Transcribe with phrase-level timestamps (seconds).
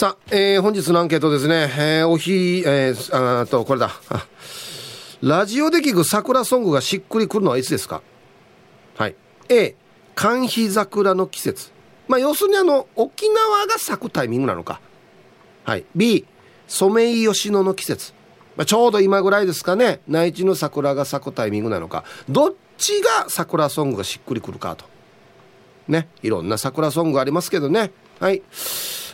[0.00, 3.90] さあ、えー、本日のアンケートですね、えー、おひ、えー、あと、これだ。
[5.20, 8.00] ラジオで聞く桜ソングがしっくりくるのはいつですか？
[8.96, 9.14] はい。
[9.50, 9.76] A、
[10.14, 11.70] 寒日桜の季節。
[12.08, 14.80] まあ、要するにあの、沖縄が咲くタイミングなのか。
[15.64, 15.84] はい。
[15.94, 16.24] B、
[16.66, 18.14] ソメイヨシノの季節。
[18.56, 20.00] まあ、ちょうど今ぐらいですかね。
[20.08, 22.04] 内地の桜が咲くタイミングなのか。
[22.26, 24.86] どっちが桜ソングがしっくりくるかと。
[25.88, 26.08] ね。
[26.22, 27.92] いろんな桜ソングありますけどね。
[28.18, 28.42] はい。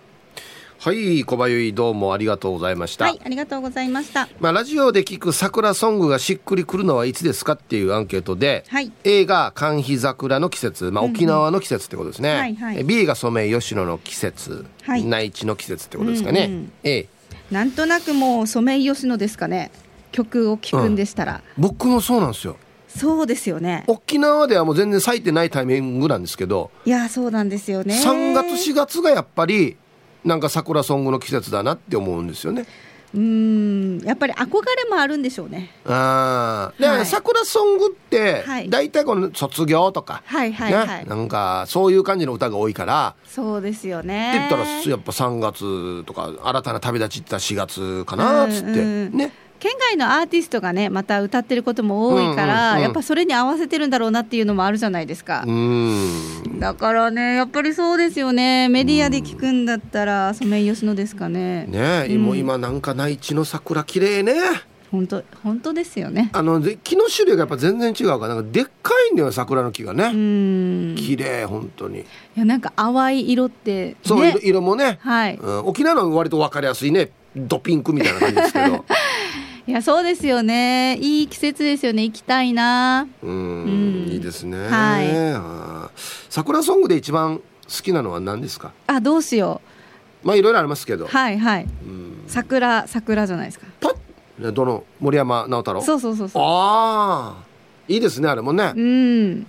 [0.78, 16.52] はい小林どうもありがとうございましたはいありがとうございましたまあラジオで聞く桜ソングがしっくりくるのはいつですかっていうアンケートで、はい、A が寒日桜の季節、まあ、沖縄の季節ってことですね、うんうんはいはい、B がソメイヨシノの季節、はい、内地の季節ってことですかね、うん。
[16.52, 17.08] うん、A
[17.50, 17.72] なん。
[17.72, 19.70] となくもうソメイヨシノですかね
[20.12, 20.94] 曲を聞くん。
[20.94, 22.32] でしたら、うん、僕もそうなん。
[22.32, 22.56] ですよ
[22.88, 26.22] そうですよね沖縄ではもう全然咲いてないタイミングなん。
[26.22, 29.76] ですけどいやそうなんですよね3月4月がやっぱり
[30.24, 32.66] なんか桜ソングの季節だなって思うんですよね。
[33.14, 35.70] うんやっぱり憧れもあるんでしょうね。
[35.84, 43.14] ああ、はい、桜ソングって大体この卒業とか、はいはいはい、ね、なんかそういう感じの歌が多いから。
[43.24, 44.30] そうですよね。
[44.30, 49.32] って言ったらやっぱ3月とか新たな旅立ちって4月かなっつって、うんうん、ね。
[49.58, 55.44] 県外のアーティストがねまた歌ってることも多いから、うんうんうん、やっぱそれに合わせてるんだろうなっていうのもあるじゃないですか。
[56.58, 58.68] だからねやっぱりそうですよね。
[58.68, 61.66] メディアで聞くんだったらソメイヨシノですかね。
[61.66, 64.34] ね、うん、今なんか内地の桜綺麗ね。
[64.90, 66.30] 本当本当ですよね。
[66.32, 70.04] あので木の種類がやっぱ全然違うからなんかでっかいんだよ桜の木がね。
[70.04, 70.94] うん。
[70.96, 72.00] 綺麗本当に。
[72.00, 72.04] い
[72.36, 78.84] やなんか淡い色って、ね、そう色もね、はい、うん、沖縄の割と分かりやすいねドピンクみたいな感じですけど。
[79.66, 80.98] いやそうですよね。
[80.98, 82.04] いい季節ですよね。
[82.04, 83.06] 行きたいな。
[83.22, 84.68] うん、いいですね。
[84.68, 85.90] はい。
[86.28, 87.42] 桜ソングで一番好
[87.82, 88.72] きなのは何ですか？
[88.86, 89.62] あどうしよ
[90.22, 90.26] う。
[90.26, 91.06] まあいろいろありますけど。
[91.06, 93.66] はいはい、うん、桜桜じゃないですか。
[93.80, 94.52] パッ。
[94.52, 95.80] どの森山直太朗？
[95.82, 96.42] そうそうそうそう。
[96.44, 97.44] ああ
[97.88, 98.72] いいですねあれもね。
[98.76, 99.46] うん、うん、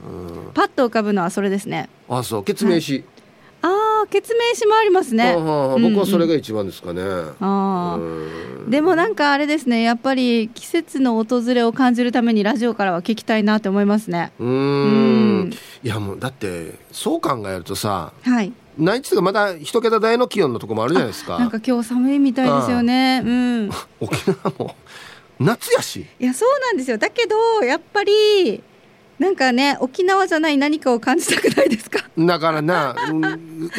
[0.53, 1.89] パッと浮かぶのはそれですね。
[2.07, 2.43] あそう。
[2.45, 3.03] 決名詞、はい
[3.65, 5.33] ああ、決名詞もありますね。
[5.35, 7.01] 僕はそれが一番ですかね。
[7.39, 8.69] ああ。
[8.69, 14.31] でもなんかあれですね、やっぱり季節の訪れを感じるためにラジオからは聞きたいなって思いますね。
[14.39, 15.51] うん。
[15.83, 18.13] いやもうだってそう考えるとさ。
[18.21, 18.53] はい。
[18.77, 21.39] 内地とかまだ一桁台の気温のとこもあるじゃないですか。
[21.39, 23.23] なんか今日寒いみたいですよね。
[23.25, 23.71] うん。
[23.99, 24.75] 沖縄も
[25.39, 26.05] 夏やし。
[26.19, 26.99] いやそうなんですよ。
[26.99, 28.61] だけどやっぱり。
[29.19, 32.03] なんかね沖縄じゃない何かを感じたくないですか？
[32.17, 32.95] だからな、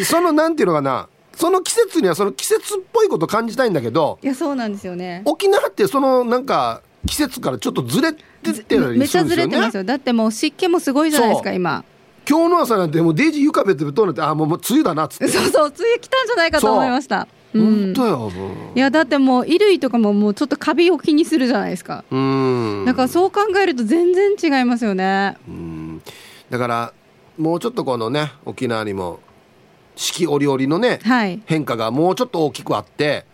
[0.05, 5.23] そのなんていうのかなその季節にはその季節っぽいこと感じたいんだけどいやそうなんですよね。
[5.27, 9.85] 沖縄ってそのなんか季節からちょっとずれてってる、ね、めちゃずれてますよ。
[9.85, 11.85] だってもう湿気もすごいじゃないですか今。
[12.29, 15.29] 今日の朝なんてもうデイジー床べってるとなってあもう梅雨だなっつって。
[15.29, 18.33] そうそう梅雨来たんじゃないかと思いました本当よ、
[18.75, 22.05] いやだってもう衣類とかももうちょっとカビを気にするじゃないですか。
[22.11, 22.85] うん。
[22.87, 25.37] だからそう考えると全然違いますよね。
[25.49, 26.03] うん。
[26.51, 26.93] だから
[27.39, 29.21] もうちょっとこのね沖縄にも
[29.97, 33.25] 四季折々のね、はい、変化がもうちょっと大きくあって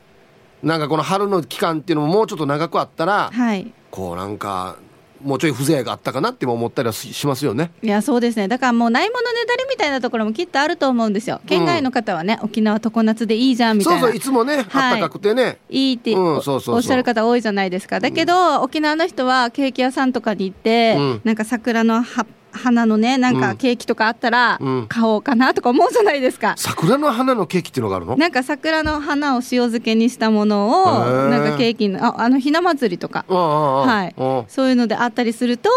[0.63, 4.77] なんかこの春の期間っていうのももうちょっと長くあったら、はい、こうなんか
[5.25, 7.71] もうちょい風情があったかなって思ったりはしますよね。
[7.83, 8.49] いやそうですね。
[8.49, 11.41] だからもうないものねだりみたいなところもきっとあると思うんですよ。
[11.47, 14.01] 県外の方はね、うん、沖縄常夏でいいじゃんみたいな。
[14.01, 15.59] そうそういつもね、はい、あったかくてね。
[15.69, 15.93] い。
[15.93, 18.01] いって、おっしゃる方多いじゃないですか。
[18.01, 28.17] だけど、うん、沖縄の人はケーキ屋さんとかに行って、うん、なんか桜の葉っ花のねなんかケーキとかあったら買おうかなとか思うじゃないですか、うん、桜の花のケーキっていうのがあるの？
[28.17, 33.25] なんか桜の花を塩漬けにしたものをなんかケーキのああのひな祭りとか。
[33.29, 34.15] はい。
[34.49, 35.71] そういうのであったりすると、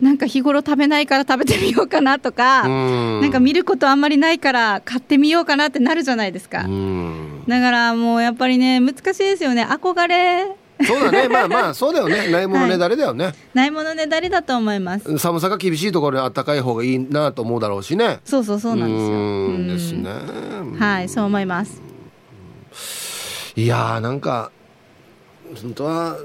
[0.00, 6.58] なんか日頃食べないから食べてみようかなとか、なんか見ることあんまりないから買ってみようかなってなるじゃないですか。
[6.58, 9.64] だからもうやっぱりね難しいですよね。
[9.64, 11.28] 憧れそうだね。
[11.28, 12.30] まあまあそうだよね。
[12.30, 15.18] ないものねだりだよね、はい、ないものねだりだと思います。
[15.18, 18.20] 寒さが厳しいところで暖かい方がいいなと思うだろうしね。
[18.24, 19.16] そうそうそうなんですよ。
[19.16, 19.68] うん。
[19.68, 20.78] ですね。
[20.78, 21.80] はいそう思います。
[23.56, 24.50] いやーなんか
[25.62, 26.18] 本当は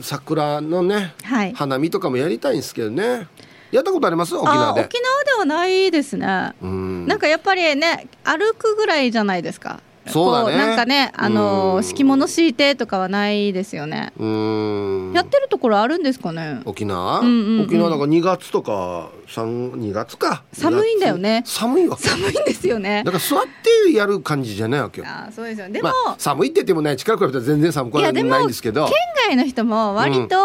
[0.00, 3.28] 桜のね、はい、花見とかもやりたいんですけどね。
[3.70, 4.36] やったことあります？
[4.36, 4.82] 沖縄で。
[4.82, 10.56] 沖縄ではないですね、うん、なんかやっぱりね歩くぐらいじゃないですかそうだね。
[10.56, 14.12] なんかねあの敷物敷いてとかはないですよね。
[14.18, 15.12] うん。
[15.14, 16.60] やってるところあるんでかすね。
[16.64, 20.44] 沖縄、うんうんうん、沖縄だから2月とか2月か。
[20.52, 21.42] 寒いんだよね。
[21.46, 23.02] 寒いわ寒いんですよね。
[23.04, 23.42] だから座っ
[23.84, 25.06] てやる感じじゃないわけよ。
[25.08, 25.68] あそうですよ。
[25.68, 28.86] でも、まあ、寒いって言ってもね力比べたら全然寒くないんですけど。
[28.86, 28.94] 県
[29.28, 30.36] 外の人も割と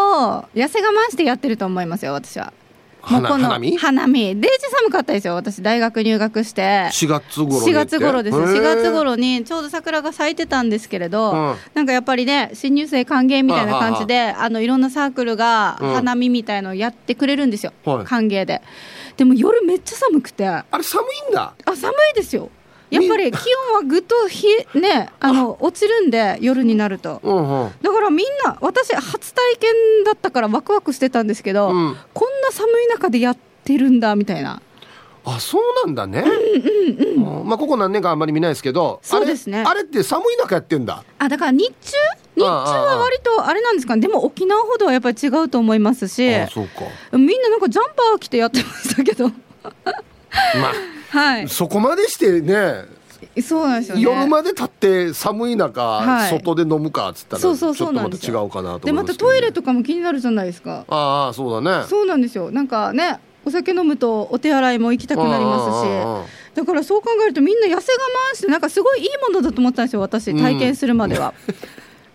[0.54, 2.52] 痩せ我慢してやってると思いますよ私は
[3.08, 3.76] もうこの花見？
[3.76, 4.40] 花見。
[4.40, 5.34] デージ寒かったですよ。
[5.34, 6.88] 私大学入学して。
[6.92, 18.62] 4月頃4月頃です4月頃にちょうど桜が咲いてたんですけれど、うん、なんかやっぱりね新入生歓迎みたいな感じであのいろんなサークルが花見みたいのをやってくれるんですよ、うん、歓迎で。
[19.16, 20.46] でも夜めっちゃ寒くて。
[20.46, 21.54] あれ寒いんだ。
[21.64, 22.50] あ寒いですよ
[22.90, 23.36] やっぱり気
[23.70, 24.14] 温はぐっと
[24.74, 25.32] 冷ねあ。
[25.32, 29.72] の落ちるんで夜になると、うんうん、だからみんな私初体験
[30.04, 34.60] だったからワクワクしてたんですけど、うん、こんな寒い中でやってるんだみたいな。
[35.22, 39.62] あそうなんだね、うんうんうん、まあここ何年かあんまり見ないですけどそうですね。
[39.66, 41.04] あれって寒い中やってんだ。
[41.18, 41.96] あだから日中？
[42.36, 44.02] 日中は割とあれなんですかね。
[44.02, 46.34] でも沖縄ほどはやっぱり違うと思いますし。
[46.34, 46.84] あそうか。
[47.12, 49.28] みんななんかジャンパー着てやってましたけど。
[49.28, 49.32] ま
[49.70, 50.72] あ
[51.10, 53.00] はい、そこまでしてね
[53.42, 60.84] そうなんですよ、ね、夜まで立って寒い中、はい、外で飲むかっつったらちょっとまた違うかなとでまたトイレとかも気になるじゃないですか。
[60.88, 61.86] ああそうだね。
[61.86, 62.50] そうなんですよ。
[62.50, 66.40] なんかねお酒飲むとお手洗いも行きたくなりますし。
[66.54, 67.96] だからそう考えるとみんな痩せ我
[68.32, 71.34] 慢してなんかすごいいいものだと思ったんですよ私体験するまでは。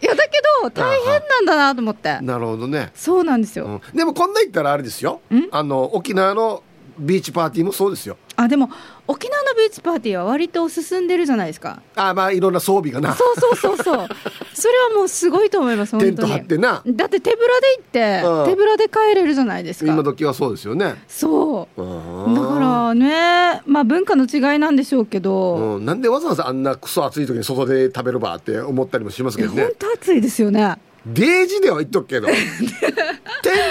[0.01, 2.19] いやだけど 大変なんだなと思って。
[2.21, 2.91] なるほどね。
[2.95, 5.21] そうなんですよ、うん、でもこんな言ったらあれですよ。
[5.51, 6.63] あの沖縄の
[6.97, 8.17] ビーチパーティーもそうですよ。
[8.37, 8.69] あでも
[9.07, 11.81] 沖縄のビーチパーティーは割と進んでるじゃないですか。
[11.95, 13.13] あまあいろんな装備がな。
[13.13, 14.07] そうそうそうそう。
[14.53, 16.81] それはもうすごいと思いますテント張ってな。
[16.85, 19.91] だって手ぶらで行って、うん、手ぶらで帰れるじゃないですか。
[19.91, 20.95] 今時はそうですよね。
[21.07, 21.79] そう。
[21.79, 29.63] だからねまあ文化の違いなんでしょうけど、うん、なんでわざわざあんなクソ暑い時に外で食べるばって思ったりもしますけどね。
[29.63, 32.37] 本当暑いですよねデージでは言っとくけど テン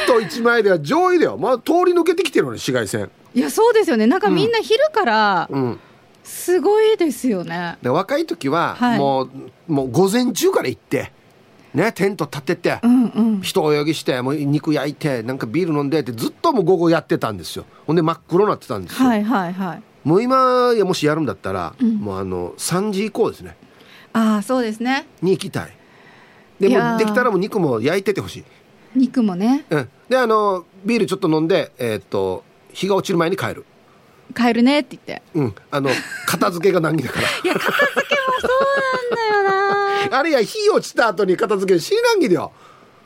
[0.06, 3.10] ト1枚では上位ではまあ通り抜けてきてるのに紫外線。
[3.34, 4.06] いやそうですよね。
[4.06, 5.48] なんかみんな昼から、
[6.22, 9.32] すごいですよね、で若い時はもう、は
[9.68, 11.12] い、もう午前中から行って
[11.74, 17.66] ね、テント立てて、うんうん、人泳ぎしてもう肉焼いてなんかビール飲んでってずっともう午後やってたんですよ。
[17.86, 19.08] ほんで真っ黒になってたんですよ。
[19.08, 19.82] はいはいはい。
[20.04, 23.56] もう今もしやるんだったら、うん、もうあの3時以降ですね。
[24.12, 25.06] ああそうですね。
[25.20, 25.76] に行きたい
[26.60, 28.44] でもできたらもう肉も焼いててほしい。
[28.94, 29.64] 肉もね。
[29.70, 29.88] うん。
[30.08, 33.64] であのビールちょっと飲んでえー、っと日が落ちる前に帰る。
[34.34, 35.22] 帰るねって言って。
[35.34, 35.54] うん。
[35.70, 35.90] あの
[36.26, 37.26] 片付けが難儀だから。
[37.26, 40.18] いや片付けもそうなんだよな。
[40.18, 42.52] あれや日落ちた後に片付け死難儀だよ。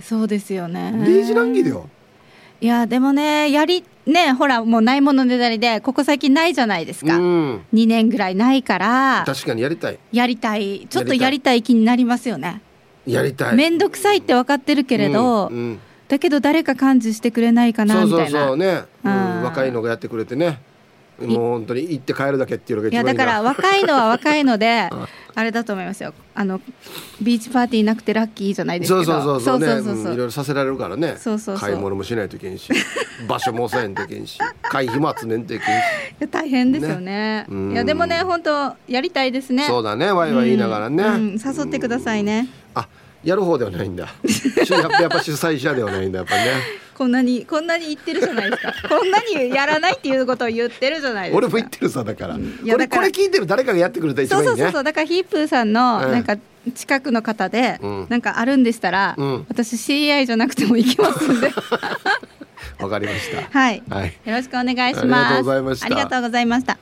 [0.03, 0.93] そうですよね。
[1.05, 1.89] デージ難儀だよ。
[2.61, 9.23] いやでもねやりねほらもうないものねだりでここ最近ないじゃないですか、うん、2年ぐらいないから。
[9.27, 9.99] 確かにやりたい。
[10.13, 10.87] やりたい。
[10.89, 12.61] ちょっとやりたい気になりますよね
[13.13, 13.57] やりたい。
[13.57, 20.61] 面倒くさいって分かってるけれど、うんうん、だけど誰か感知してくれないかなみたいなそうそうそうね、うん、若いのがやってくれてね。
[21.27, 24.89] もう本当に行って帰るだけっていうのがいやだから若いのは若いので
[25.35, 26.15] あれだと思いますよ。
[26.35, 26.61] あの
[27.21, 29.05] ビーチパーティーなくてラッキーじゃないですけど。
[29.05, 31.17] そうそうそうそうそうそう、いろいろさせられるからね。
[31.17, 32.73] そうそう買い物もしないといけんし。
[33.29, 34.39] 場所も押さえんといけんし。
[34.63, 35.69] 会費も集めんといけんし。
[35.69, 35.75] い
[36.21, 39.65] や大変ですよね、ね、いやでもね本当やりたいですね。
[39.65, 40.11] そうだね。
[40.11, 42.49] わいわい言いながらね、うんうん、誘ってくださいね。
[42.75, 42.89] あ
[43.29, 44.05] やる方ではないんだ
[45.03, 46.53] やっぱ主催者ではないんだやっぱね
[46.95, 56.37] こんなにこんなに言ってるじゃないですかこんなにやらないっていうことを言ってるじゃないですか俺も言ってるさだから、うん、これこれ聞いてる誰かがやってくれたら一番いい、ね、そうそうそうだからヒープーさんのなんか
[56.75, 61.53] 近くの方で、うん、なんかあるんでしたら、うん、私知り合いじゃなくても行きますんで
[62.83, 63.43] わかりました。
[63.59, 63.83] はい。
[63.89, 64.17] はい。
[64.25, 65.35] よろしくお願いします。
[65.35, 65.87] ありがとうございました。
[65.87, 66.79] ありがとうございました。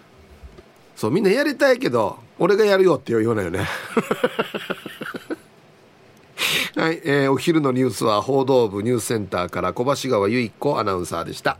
[0.94, 3.60] そうみんなやりたいけど俺がやるよって言わないよね。
[6.76, 11.56] はい、えー、お昼のニュースは報道部ニュースセンターから小橋川由子アナウンサーでした。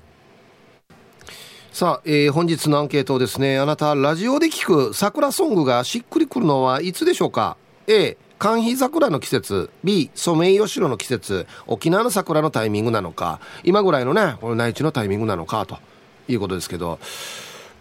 [1.73, 7.56] さあ、えー、本日のアンケートですねあなたラジオで聞く桜ソングがしっくりくるのはいつでしょうか
[7.87, 9.70] ？A 寒肥桜の季節。
[9.82, 11.46] B ソメイヨシノの季節。
[11.66, 13.40] 沖縄の桜のタイミングなのか。
[13.64, 15.78] 今ぐらいのねこの内地のタイミングなのかと
[16.28, 16.99] いうことですけど。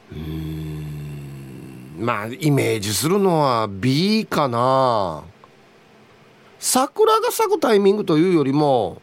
[0.10, 5.24] うーんまあイメージするのは B かな。
[6.68, 9.00] 桜が咲くタイミングというよりも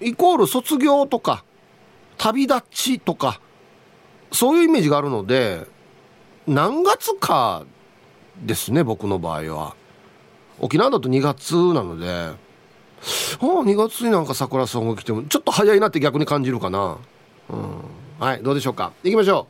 [0.00, 1.44] イコール卒業とか
[2.16, 3.40] 旅立ちとか
[4.32, 5.68] そういうイメージがあるので
[6.48, 7.64] 何月か
[8.44, 9.76] ですね僕の場合は。
[10.58, 12.36] 沖縄だと2月なのでああ
[13.40, 16.98] 2月になんか桜ソング来てもちょっと早いなって逆に感じるかな。
[17.50, 17.84] うん。
[18.18, 18.92] はいどうでしょうか。
[19.04, 19.46] 行きましょ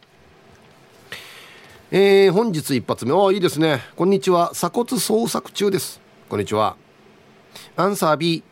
[1.90, 1.96] う。
[1.96, 3.14] えー、本日一発目。
[3.14, 3.80] あいいですね。
[3.96, 4.50] こんにちは。
[4.52, 6.02] 鎖骨捜索中です。
[6.28, 6.76] こんにちは。
[7.78, 8.42] アンサー B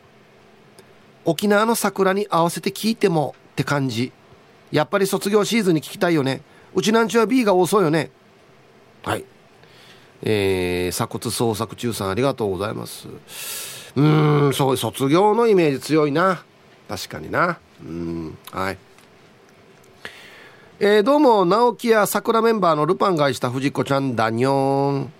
[1.25, 4.13] 沖縄の桜に合わせて聞いてもって感じ。
[4.71, 6.41] やっぱり卒業シーズンに聞きたいよね。
[6.73, 8.09] うちなんちは B が多そうよね。
[9.03, 9.25] はい。
[10.23, 13.09] えー、鎖骨捜索中さんありがとうございます。
[13.97, 16.45] うーんそう卒業のイメージ強いな。
[16.87, 17.59] 確かにな。
[17.81, 18.77] うんはい。
[20.79, 25.13] えー、どうも直樹や桜メンバーのルパンが愛した藤子ちゃんだにょーん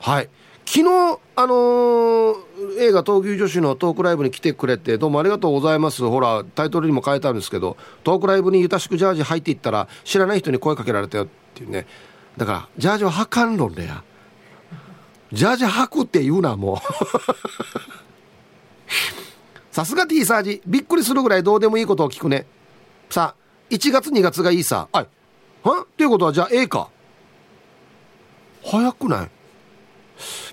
[0.00, 0.28] はい。
[0.64, 2.45] 昨日あのー、
[2.78, 6.02] 映画「闘牛女子」のトークライブに来てくれてどうもありがとうございます。
[6.02, 11.86] ほらタイトルにも書いてあるんですけどトークライブにゆたしくジャージ入っていったら知らない人に声かけられたよっていうね。
[12.36, 14.02] だからジャージは履かんろんだや
[15.32, 16.76] ジャージ履くって言うなもう。
[19.72, 20.62] さすが T サージ。
[20.66, 22.46] びっくりするぐらいどうでもいいことを聞くね。
[23.10, 23.40] さあ
[23.70, 24.88] 1月2月がいいさ。
[24.92, 25.06] はい。
[25.62, 25.82] は？
[25.82, 26.88] っていうことはじゃあ A か。
[28.64, 29.30] 早くない？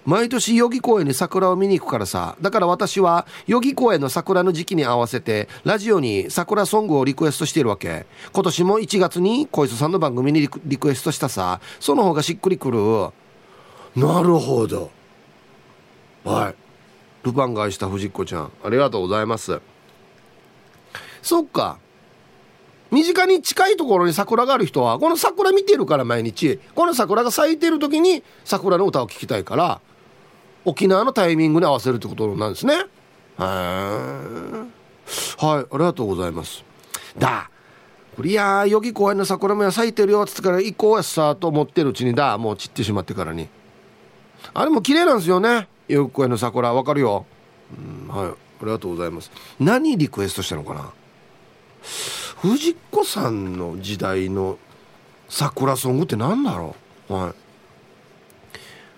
[0.05, 2.35] 毎年代々木公園に桜を見に行くからさ。
[2.41, 8.05] だから私は代々木公園の桜の時期に合わせてラジオに桜ソングをリクエストしているわけ。
[8.33, 11.59] 今年も1月に小磯さんの番組にリクエストしたさ。
[11.79, 12.79] その方がしっくりくる。
[13.95, 14.91] なるほど。
[16.23, 16.55] はい。
[17.23, 19.61] ルパンが愛した藤子ちゃんありがとうございます。
[21.21, 21.77] そっか。
[22.93, 29.81] 身近に近いところに桜がある人はこの桜見てるから毎日この桜が咲いてる時に桜の歌を聴きたいから
[30.63, 32.75] 沖縄のタイミングに合わせるってことなんですね。
[32.75, 32.83] へ
[33.39, 34.65] は
[35.41, 36.63] いありがとうございます。
[37.17, 37.49] だ
[38.15, 43.49] これいやー代々木公園の桜も咲いてるよっつってから行こうやさと思ってるうちにだもう散ってしまってからに。
[44.53, 45.67] あれも綺麗なんですよね。
[45.87, 47.25] 代々木公園の桜わかるよ、
[47.75, 49.31] うん、はいありがとうございます。
[49.59, 50.91] 何リクエストしたのかな？
[52.41, 54.57] 藤子さんの時代の
[55.29, 56.75] 桜ソングって何だろ
[57.09, 57.13] う？
[57.13, 57.33] はい。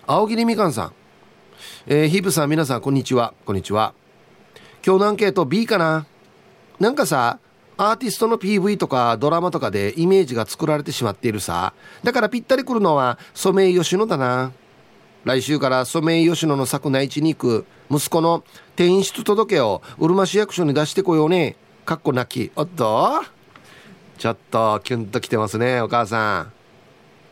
[0.06, 0.92] 青桐みかんさん。
[1.86, 3.34] えー、ヒープさん皆さんこんにちは。
[3.44, 3.94] こんにちは。
[4.84, 6.06] 今日のアンケート B かな？
[6.78, 7.38] なんかさ
[7.76, 11.74] アーティストの PV とかドラマとかでイメージが作られてしまっているさ。
[12.02, 14.52] だからぴったりくるのはソメイヨシノだな。
[15.24, 21.56] 来週からソメイヨシノの咲く内地に行く息子の転出届をうるま市役所に出してこようね。
[21.86, 22.52] かっこ泣き。
[22.56, 23.22] おっと。
[24.18, 26.52] ちょっとキュンときてますねお母さん。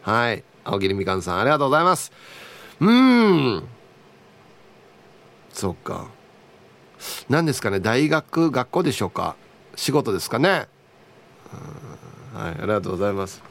[0.03, 0.45] はい。
[0.63, 2.13] 青桐みかんさんありがとうございます。
[2.79, 3.65] うん。
[5.53, 6.07] そっか。
[7.29, 9.35] 何ですかね大学学校でしょうか。
[9.75, 10.69] 仕事ですかね。
[12.33, 13.43] はいありがとうございます。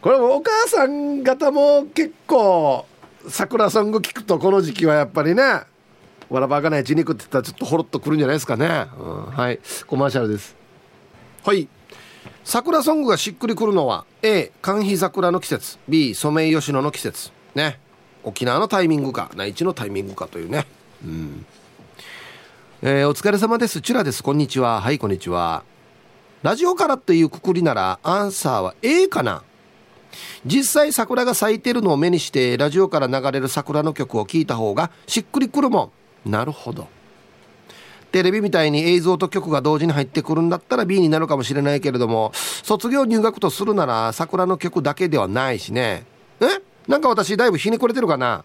[0.00, 2.86] これもお母さん方も結構
[3.28, 5.42] 桜ソング聞くとこの時期はやっぱりね
[6.28, 9.60] わらばかない血肉って言ったらちょっとほろっとくるんじゃないですかね、うん、はい。
[9.86, 10.56] コマーシャルです。
[11.44, 11.68] はい。
[12.44, 15.78] 桜ソングがしっくりくるのは A 寒肥桜の季節。
[15.88, 17.30] B ソメイヨシノの季節。
[17.54, 17.78] ね。
[18.24, 20.66] 沖縄のタイミングか内地のタイミングかというね。
[21.04, 21.46] うん。
[22.82, 23.80] えー、お疲れ様です。
[23.80, 24.22] チュラです。
[24.22, 24.80] こんにちは。
[24.80, 25.62] はいこんにちは。
[26.42, 29.42] ラジオからというくくりならアンサーは A かな。
[30.44, 35.90] 実際桜が咲いてるのを目にしてラジオから流れる桜の曲を聴いた方がしっくりくるもん。
[36.26, 36.88] なるほど。
[38.12, 46.04] テレビみたいに映像と曲が同時に入ってくるんだったら B になるかもしれないけれども卒業入学とするなら桜の曲だけではないしね。
[46.40, 46.46] え？
[46.88, 48.44] なんか私だいぶひねくれてるかな？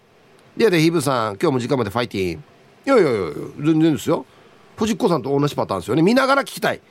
[0.58, 2.44] でやでヒブさん今日も時間までファイティン。
[2.86, 4.26] いやいやいや全然ですよ。
[4.76, 6.02] 藤子さんと同じパターンですよね。
[6.02, 6.82] 見ながら聞きたい。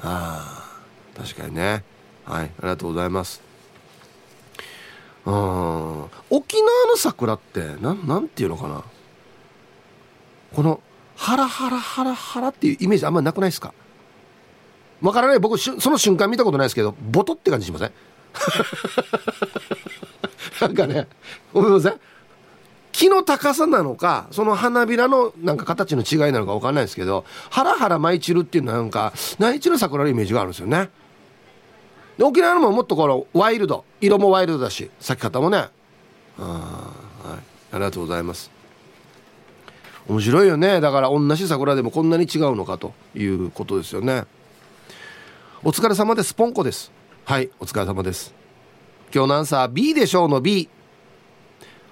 [0.00, 0.72] あ
[1.16, 1.84] あ確かにね。
[2.24, 3.42] はいありがとうございます。
[5.26, 8.82] うん沖縄の桜ってなんなんていうのかな？
[10.54, 10.80] この
[11.16, 13.72] ハラハラハラハラっていうイメージあんまなくないですか？
[15.02, 15.38] わからない。
[15.38, 17.92] 僕その瞬間見たことないですけどボトって感じしません？
[20.60, 21.06] なんかね
[21.52, 21.96] ごめんなさい。
[22.92, 30.90] 木の高さなのかその花びらのなんか形の違いなのか分かんないですけどハラハラ舞い散るっていうのはなんか内地の桜のイメージがあるんですよね。
[32.16, 33.84] で沖縄のももっとこのワイルド。
[34.00, 35.68] 色もワイルドだし咲き方もね。
[36.38, 37.38] あ,、はい、
[37.72, 38.53] ありがとうございます。
[40.08, 40.80] 面白いよね。
[40.80, 44.24] だから同じ桜でもこんなに違うのかということですよね。
[45.62, 46.34] お疲れ様です。
[46.34, 46.92] ポンコです。
[47.24, 48.34] はいお疲れ様です。
[49.14, 50.68] 今日のアンサー B でしょうの B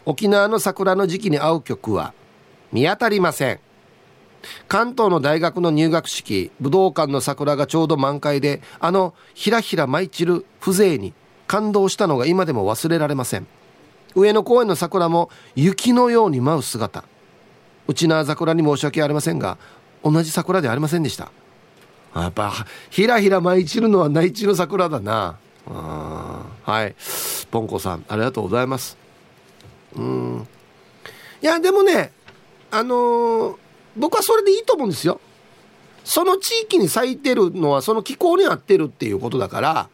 [0.04, 2.12] 沖縄の桜の時期に合う曲は
[2.70, 3.60] 見当たりません。
[4.68, 11.14] 関東の大学の入学式武道館の桜がちょうど満開であのひらひら舞い散る風情に
[11.46, 13.46] 感動したのが今でも忘れられません。
[14.14, 17.04] 上野公園の桜も雪のように舞う姿。
[17.88, 19.58] 内縄桜に申し訳ありませんが
[20.04, 21.30] 同じ桜ではありませんでした。
[22.14, 22.52] やっぱ
[22.90, 25.38] ひらひら舞い散るのは内地の桜だな。
[25.66, 26.94] はい。
[27.50, 28.96] ポンコさんありがとうございます。
[29.96, 30.48] うん。
[31.40, 32.12] いやでもね
[32.70, 33.56] あのー、
[33.96, 35.20] 僕はそれでいいと思うんですよ。
[36.04, 39.88] その地域に咲いてるのはその気候に合ってるっていうことだから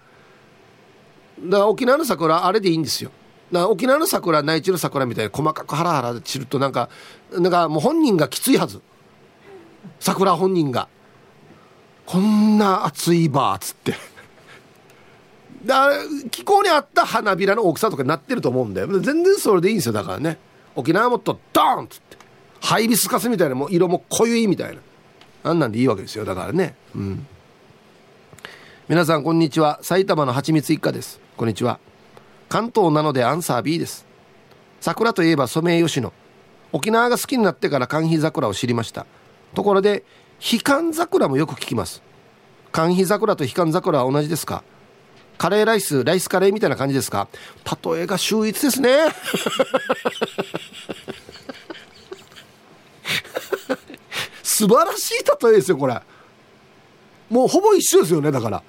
[1.41, 3.11] だから沖縄の桜あれでいいんですよ。
[3.53, 6.89] だから沖縄の桜内地の桜みたいに細かくハラハラ散るとなんか
[7.33, 8.81] なんかもう本人がきついはず。
[10.01, 10.89] 桜本人が。
[12.07, 13.95] こんな暑いばっつって。
[15.65, 15.91] だ
[16.31, 18.87] 気候に合った花びらの大きさとかになってると思うんだよ。
[19.01, 20.39] 全然それでいいんですよだからね。
[20.75, 22.17] 沖縄はもっとドーンっつって。
[22.61, 24.81] ハイビスカスみたいなもう色も濃いみたいな。
[25.45, 26.75] あんなんでいいわけですよだからね。
[26.95, 27.27] うん。
[28.89, 29.79] 皆さんこんにちは。
[29.83, 31.21] 埼玉のはちみつ一家です。
[31.37, 31.79] こんにちは。
[32.49, 34.07] 関東なのでアンサー B です。
[34.81, 36.13] 桜といえばソメイヨシノ。
[36.73, 39.07] 沖縄が好きになってから寒肥桜を知りました。
[39.55, 40.05] ところで
[40.53, 42.03] 悲観桜もよく聞きます。
[42.73, 44.63] 寒肥桜と悲観桜は同じですか？
[45.39, 47.29] カレーライスライスカレーみたいな感じですか？
[47.85, 49.07] 例えが秀逸ですね。
[54.43, 56.01] 素晴らしい例えですよこれ。
[57.31, 58.63] もうほぼ一緒ですよねだから。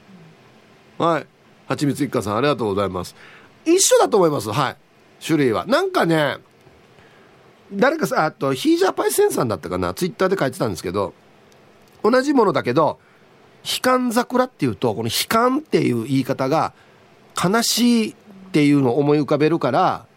[0.98, 1.27] はい。
[1.67, 3.15] はちみつ一家さんありがとうございます。
[3.75, 4.51] 一緒だと思います。
[4.51, 4.77] はい。
[5.25, 5.65] 種類は。
[5.65, 6.38] なんかね
[7.71, 9.93] 誰かさあとヒージャーパイセンさんだったかな？
[9.93, 11.13] ツイッターで書いてたんですけど
[12.03, 12.99] 同じものだけど
[13.63, 16.73] 悲観桜っていうとこの悲観っていう言い方が
[17.41, 18.15] 悲しいっ
[18.51, 20.07] ていうのを思い浮かべるから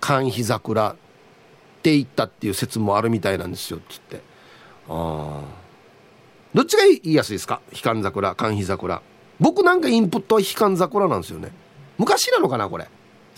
[0.00, 0.96] 寒肥桜っ
[1.82, 4.20] て言ったっていう説もあるみたいなんですよつって。
[4.88, 5.60] ああ
[6.52, 7.60] どっちが言いやすいですか？
[7.72, 9.02] 悲観桜寒肥桜。
[9.40, 11.50] 僕なんかインプットは悲観桜なんですよね。
[11.96, 12.86] 昔なのかなこれ？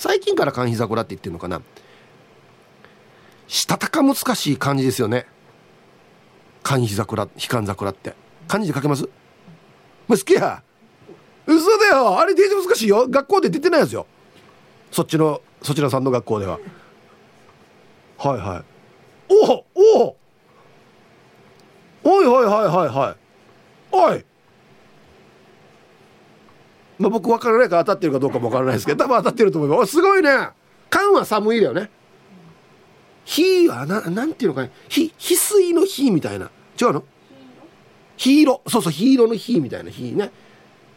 [0.03, 1.63] 最近から寒肥桜って言ってるのかな。
[3.47, 5.27] したたか難しい漢字ですよね。
[6.65, 8.17] 寒肥桜悲観桜って。
[8.49, 9.09] 漢字で書けます？
[10.09, 10.61] まあ、好きや。
[11.47, 12.19] 嘘だよ。
[12.19, 13.07] あれデージ難しいよ。
[13.09, 14.09] 学校で出てないやつよ。
[14.91, 16.59] そっちのそちらさんの学校では。
[18.19, 18.65] はいはい。
[19.33, 19.65] おお
[20.03, 20.17] お
[22.03, 23.17] おいはいはいはいはい。
[23.93, 24.25] おい。
[27.03, 29.93] まあ僕分からないから当たってるかどうかも分からないですけど多分当たってると思います。
[29.93, 30.31] すごいね。
[30.89, 31.91] 缶は寒いだよね。
[33.25, 34.71] 火はななんていうのかね。
[34.89, 36.51] ひ翡翠の火みたいな。
[36.81, 37.05] 違うの？
[38.17, 38.63] 黄色。
[38.69, 39.91] そうそう黄色の火みたいな。
[39.91, 40.31] 火ね。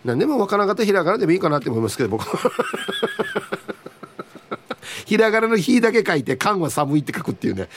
[0.03, 2.25] 何でも分からなかったらひらがなでもいいかなって思いますけど僕。
[5.05, 7.69] ひらがなの火だけ書いて「缶は寒い」って書くっていうね。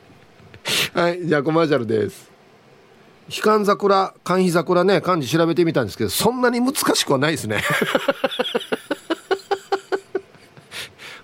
[0.94, 2.30] はいじゃあコマーシャルです。
[3.28, 7.62] 悲観桜寒肥桜ね漢字調べてみたんですけどそんなに難しくはないですね。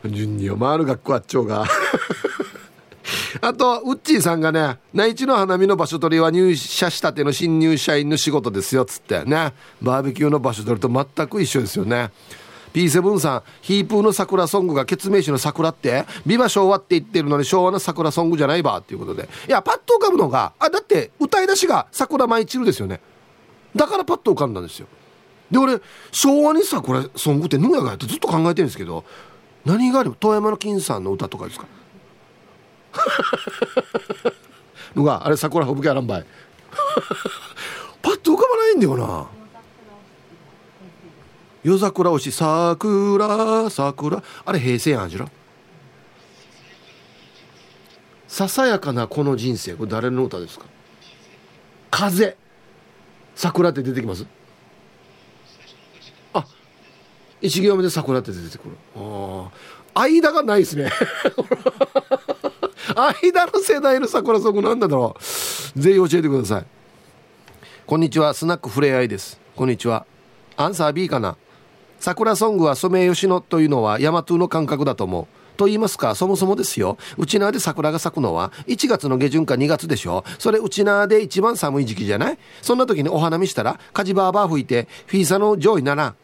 [0.05, 1.67] 順に読まる学校あっちょうが。
[3.41, 9.53] あとウッチーさんがね内地の花見の場所取りは入社したての新入社員の仕事ですよっつってね。
[9.83, 12.11] バーベキューの場所取りと全く一緒ですよね
[12.79, 19.29] P7 さんヒープーの桜ソングが決命詞の桜って美馬昭和って言ってるのに昭和の桜ソングじゃないばっていうことで。
[19.49, 23.01] いやパッと浮かぶのがあだって歌い出しが桜舞い散るですよね。
[23.75, 24.87] だからパッと浮かんだんですよ。
[25.51, 25.81] で俺
[26.13, 29.05] 昭和に桜ソングってヌやがやってずっと考えてるんですけど
[29.65, 31.67] 何がある遠山の金さんの歌とかですか？
[34.95, 36.27] のがあれ桜吹雪あらんばい。
[38.03, 39.27] パッと浮かばないんだよな。
[41.69, 44.23] 夜桜推し桜桜。
[44.47, 45.29] あれ平成やんじゃろ
[48.27, 49.75] ささやかなこの人生。
[49.75, 50.65] これ誰の歌ですか？
[51.91, 52.39] 風。
[53.35, 54.25] 桜って出てきます？
[56.33, 56.47] あ
[57.43, 58.77] 一行目で桜って出てくる。
[58.97, 59.51] あ
[59.93, 60.91] あ間がないですね。
[62.97, 65.23] 間の世代の桜ソングなんだろう。
[65.79, 66.67] ぜひ教えてください。
[67.87, 68.33] こんにちは。
[68.33, 69.39] スナックふれあいです。
[69.55, 70.07] こんにちは。
[70.57, 71.37] アンサー B かな？
[72.01, 75.27] 桜ソングはソメイヨシノというのはヤマトゥの感覚だと思う。
[75.57, 76.99] と言いますかそもそもですよ。
[77.17, 80.25] 内縄で桜が咲くのは1月の下旬か2月でしょ。
[80.39, 82.39] それ内縄で一番寒い時期じゃない？
[82.63, 86.15] そんな時にお花見したら火事バーバー吹いてフィーサの上位なら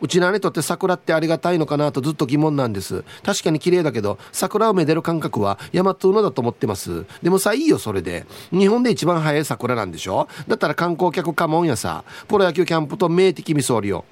[0.00, 3.04] うちなにとって桜ってありがたいのかなとずっと疑問なんです。
[3.22, 7.04] 確かに綺麗だけど桜をめでる感覚は大和のだと思ってます。
[7.22, 8.24] でもさいいよそれで。
[8.50, 10.28] 日本で一番早い桜なんでしょ？
[10.48, 12.04] だったら観光客かもんやさ。
[12.26, 14.06] プロ野球キャンプと名的味噌りよ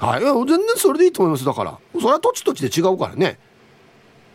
[0.00, 0.20] はい。
[0.22, 1.78] 全然それでいいと思いますだから。
[1.92, 3.38] それは土地土地で違うからね。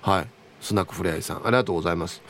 [0.02, 0.28] はい。
[0.62, 2.22] スナックフレアイさんありがとうございます。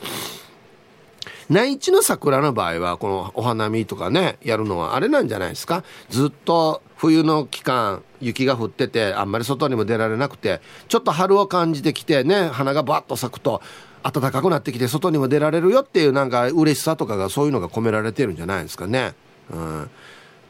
[1.48, 5.84] 内地の桜の場合はこのお花見とかねやるのはあれなんじゃないですか？
[6.08, 13.62] ずっと冬の期間雪が降っててあんまり外にも出られなくてちょっと春を感じてきてね花がバッと咲くと
[14.02, 19.14] 暖かくなってきて外にも出られるよっていうなんか嬉しさとかがそういうのが込められてるんじゃないですかね。
[19.50, 19.90] うん。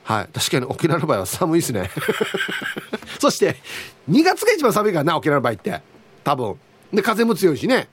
[0.07, 0.29] はい。
[0.33, 1.91] 確かに沖縄の場合は寒いですね。
[3.19, 3.57] そして、
[4.09, 5.83] 2月が一番寒いからな、沖縄の場合って。
[6.23, 6.55] 多分。
[6.93, 7.89] で、風も強いしね。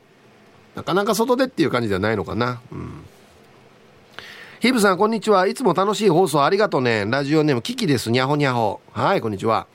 [0.75, 2.61] なかなか外でっていう感じじゃないのかな。
[2.71, 3.03] うん。
[4.59, 5.47] ヒブさん、こんにちは。
[5.47, 7.07] いつも楽しい放送ありがとうね。
[7.09, 8.11] ラジオネーム、キキです。
[8.11, 8.79] にゃほにゃほ。
[8.91, 9.65] はい、こんにちは。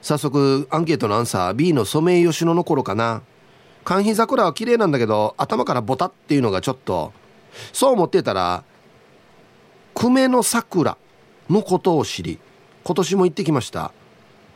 [0.00, 3.22] 早速、アンケートのアンサー、B のソメイヨシノの頃かな。
[3.84, 7.12] 寒肥桜は綺麗なんだけど、頭からボタっていうのがちょっと、
[7.72, 8.64] そう思ってたら、
[10.02, 10.96] 久米の桜
[11.48, 12.40] のことを知り、
[12.82, 13.92] 今年も行ってきました。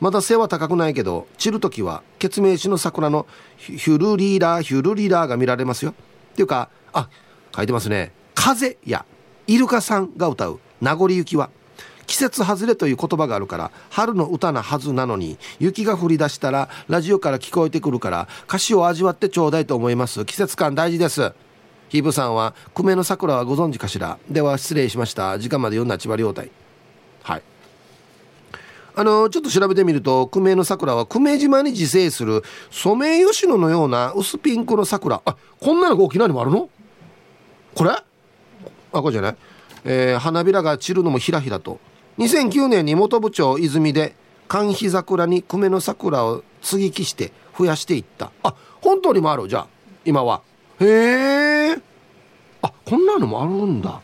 [0.01, 5.91] まだ背は高くないけど、散る時は、決命詞の桜のヒュルリーラー、ヒュルリーラーが見られますよ。
[5.91, 7.07] っていうか、あ、
[7.55, 8.11] 書いてますね。
[8.35, 9.05] 風や、
[9.47, 11.49] イルカさんが歌う、名残雪は、
[12.07, 21.33] 季節外れという言葉があるから春の歌なはずなのに雪が降り出したらラジオから聞こえてくるから歌詞を味わってちょうだいと思います季節感大事です
[21.89, 24.17] ヒブさんは久米の桜はご存知かしら？
[24.29, 25.39] では失礼しました。
[25.39, 26.47] 時間まで読んだ千葉良太
[27.23, 27.43] はい。
[28.95, 35.21] あのちょっと調べてみると久米の桜は久米島に自生するソメイヨシノのような薄ピンクの桜。
[35.23, 36.69] あこんなのが沖縄にもあるの？
[37.75, 37.91] これ？
[37.91, 38.03] あ
[38.91, 39.35] これじゃない？
[39.85, 41.79] えー、花びらが散るのもひらひらと。
[42.17, 44.15] 2009年に元部長泉で
[44.47, 48.31] 寒肥桜に久米の桜を接ぎ木して増やしていった。
[48.43, 49.67] あ本当にもあるじゃあ
[50.03, 50.41] 今は。
[50.79, 51.36] へえ
[52.61, 54.01] あこんなのもあるんだ。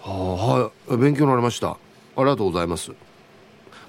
[0.00, 1.70] ははい勉強になりました。
[1.70, 1.78] あ
[2.18, 2.92] りがとうございます。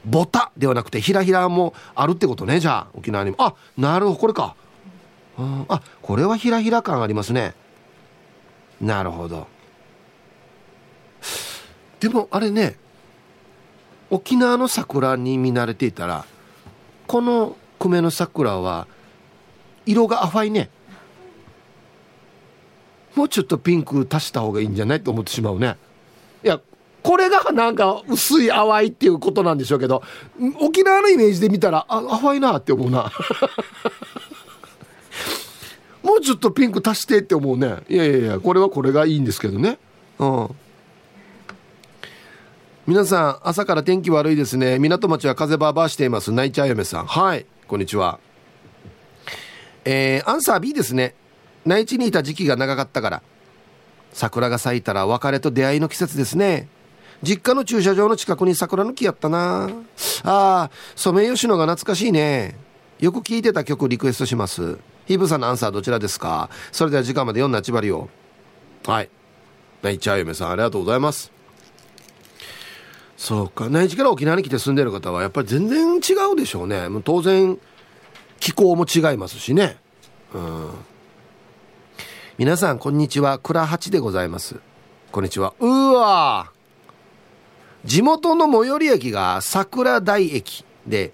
[0.05, 2.87] ボタではなくてひらひらもあるってことねじゃあ。
[2.93, 3.37] 沖縄にも。
[3.39, 4.55] あなるほどこれか。
[5.37, 7.53] あこれはひらひら感ありますね。
[8.81, 9.47] なるほど。
[11.99, 12.77] でもあれね
[14.09, 16.25] 沖縄の桜に見慣れていたら
[17.07, 18.87] この久米の桜は
[19.85, 20.69] 色が淡いね。
[23.17, 25.75] もうちょっとピンク足した方がいいんじゃないと思ってしまうね。
[26.43, 26.61] いや
[27.01, 30.03] これがなんか薄い淡いっていうことなんでしょうけど
[30.61, 33.11] 沖縄のイメージで見たらあ淡いなって思うな。
[36.03, 37.77] もうちょっとピンク足してって思うね。
[37.89, 39.79] いやいやいやこれはこれがいいんですけどね。
[40.19, 40.49] うん。
[42.85, 44.77] 皆さん朝から天気悪いですね。
[44.77, 46.31] 港町は風バーバーしています。
[46.31, 47.07] 泣いちゃう嫁さん。
[47.07, 47.47] はい。
[47.67, 48.19] こんにちは。
[49.85, 51.15] えー、アンサー B ですね。
[51.67, 53.21] 内地にいた時期が長かったから。
[54.13, 56.67] 桜が咲いたら別れと出会いの季節ですね。
[57.21, 59.69] 実家の駐車場の近くに桜の木やったな。
[60.23, 62.55] ああソメイヨシノが懐かしいね。
[62.99, 64.79] よく聴いてた曲リクエストします。
[65.05, 66.49] ヒブさんのアンサーどちらですか？
[66.71, 68.09] それでは時間まで読んだちばりを
[68.85, 69.09] はい。
[69.83, 71.31] 泣いちゃう嫁さんありがとうございます。
[73.17, 73.69] そうか。
[73.69, 76.87] 内地から沖縄に来て住んでる方はやっぱり全然違うでしょうね。
[76.89, 77.57] もう当然
[78.39, 79.77] 気候も違いますしね。
[80.33, 80.71] うん。
[82.37, 83.39] 皆さんこんにちは。
[83.39, 84.57] 倉八でございます。
[85.11, 85.55] こんにちは。
[85.59, 86.51] うわ
[87.83, 91.13] 地元の最寄り駅が桜台駅で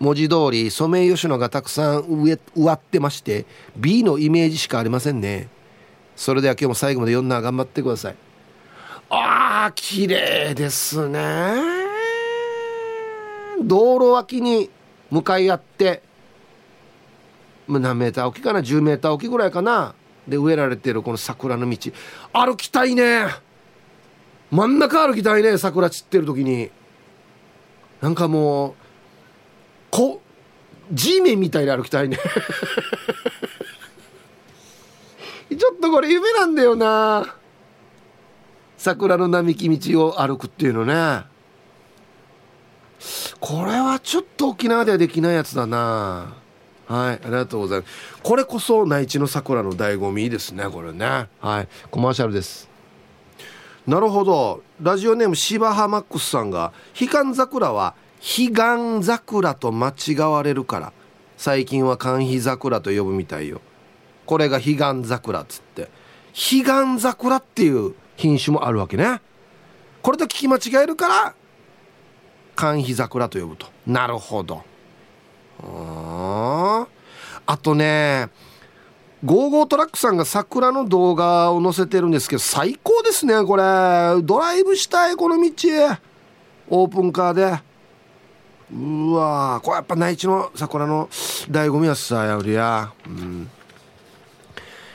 [0.00, 3.44] 文字通りソメイヨシノがたくさん植わってまして
[3.76, 5.50] B のイメージしかありませんね。
[6.16, 8.16] それでは今日も最後まで読んだ頑張ってください。
[9.10, 11.20] ああ綺麗ですね。
[13.62, 14.70] 道路脇に
[15.10, 16.02] 向かい合って
[17.68, 19.94] 何メーター置きかな？10メーター置きぐらいかな？
[20.26, 21.92] で植えられてるこの桜の道。
[22.32, 23.26] 歩きたいね。
[24.50, 26.70] 真ん中歩きたいね桜散ってる時に。
[28.00, 28.74] なんかもう
[29.90, 30.20] こ
[30.92, 32.18] G メンみたいに歩きたいね。
[35.56, 37.36] ちょっとこれ夢なんだよな。
[38.76, 41.24] 桜の並木道を歩くっていうのね。
[43.40, 46.41] これはちょっと沖縄ではできないやつだな。
[46.92, 48.20] はいありがとうございます。
[48.22, 51.26] これこそ内地の桜の醍醐味ですねこれね。
[51.40, 52.68] はいコマーシャルです。
[53.86, 54.62] なるほど。
[54.78, 60.92] ラジオネーム芝浜マックスさんが「彼岸桜は彼岸桜と間違われるから。
[61.38, 63.62] 最近は寒肥桜と呼ぶみたいよ。
[64.26, 65.88] これが彼岸桜っつって。
[66.34, 69.22] 彼岸桜っていう品種もあるわけね。
[70.02, 71.34] これと聞き間違えるから
[72.54, 73.66] 寒緋桜と呼ぶと。
[73.86, 74.62] なるほど。
[75.62, 76.86] あ
[77.62, 78.28] とね
[79.24, 83.62] ゴーゴートラックさんが桜の動画を載せてるんですけど最高ですねこれ。
[84.22, 85.50] ドライブしたいこの道。
[86.68, 87.60] オープンカーで。
[88.74, 92.92] うわこれやっぱ内地の桜の醍醐味はさやりや。
[93.06, 93.48] うん。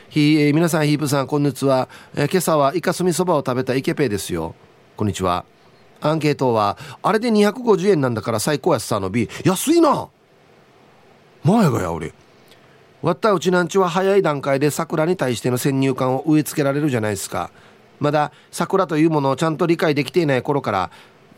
[0.10, 4.56] ひ、えー、皆さんヒープさんこんにちは、えー、今朝はイカスミそばを食べたイケペイですよ。
[4.98, 5.46] こんにちは。
[6.02, 10.10] アンケートはあれで250円なんだから最高安さの B 安いな。
[11.44, 12.14] 前がや俺
[13.02, 17.52] わったうちなんちは早い段階で桜に対しての先入観を植え付けられるじゃないですか。
[18.00, 20.92] まだ桜というものをちゃんと理解できていない頃から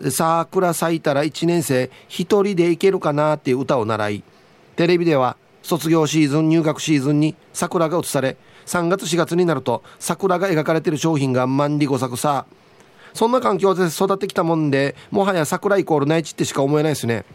[0.09, 4.23] 桜咲いたら1年生1人で行けるかなっていう歌を習い
[4.75, 12.45] テレビでは卒業シーズン入学シーズンに桜が映され3月4月になると桜が描かれてる商品が万里五作さ。
[13.13, 17.25] そんな環境で育ってきたもんでもはや桜イコール内地ってしか思えないですね。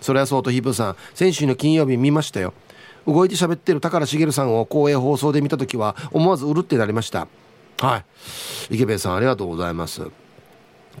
[0.00, 2.52] それはそうとヒープさん先週の金曜日見ましたよ。
[3.06, 7.28] 動いて喋ってる高良茂さんを公営放送で見た時は思わずうるってなりました。
[7.80, 8.04] はい。
[8.74, 10.02] 池部さんありがとうございます。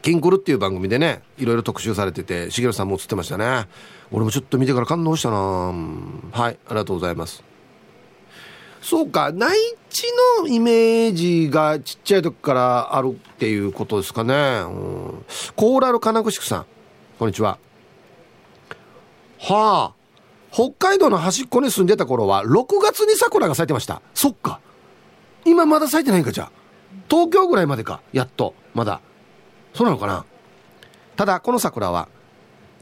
[0.02, 3.66] キンクルっていう番組でねいろいろ特集されてて茂さんも映ってましたね。
[4.12, 5.36] 俺もちょっと見てから感動したな。
[5.36, 5.74] はい
[6.32, 7.42] ありがとうございます。
[8.82, 9.58] そうか内
[9.90, 10.04] 地
[10.40, 15.24] のイメージがちっちゃい時からあるっていうことですかね、うん、
[15.56, 16.66] コーラル金具宿さん
[17.18, 17.58] こんにちは。
[19.54, 19.94] はあ。
[20.50, 24.02] 北海道の端っこに住んでた頃は6月に桜が咲いてました。
[24.14, 24.60] そっか。
[25.44, 26.50] 今まだ咲いてないんかじゃあ。
[27.08, 28.00] 東京ぐらいまでか。
[28.12, 28.54] やっと。
[28.74, 29.00] まだ。
[29.72, 30.24] そうなのかな。
[31.14, 32.08] ただこの桜は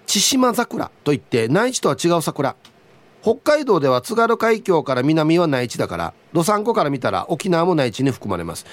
[0.07, 2.57] 千島桜といって内地とは違う桜。
[3.23, 8.65] 北海道では津軽海峡から南は内地だからどさんこから見たら沖縄も内地に含まれます。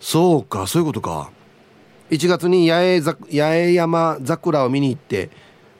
[0.00, 1.30] そうかそういうことか。
[2.10, 5.30] 1月に八重八重山桜を見に行って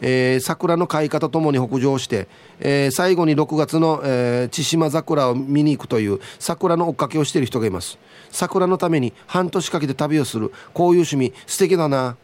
[0.01, 2.29] えー、桜の開花とともに北上して、
[2.61, 7.99] えー、最後に6月の、えー、千島桜を見に行くという桜の追っかけをしている人がいます。
[8.31, 12.17] 桜のために半年かけて旅をするこういう趣味素敵だな。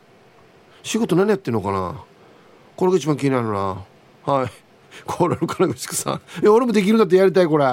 [0.83, 2.05] 仕事何やってんのかな。
[2.77, 3.85] これが一番気になるな。
[4.25, 4.51] はい。
[5.07, 6.43] コーラル金口さん。
[6.43, 7.65] いや俺もできるんだってやりたいこれ。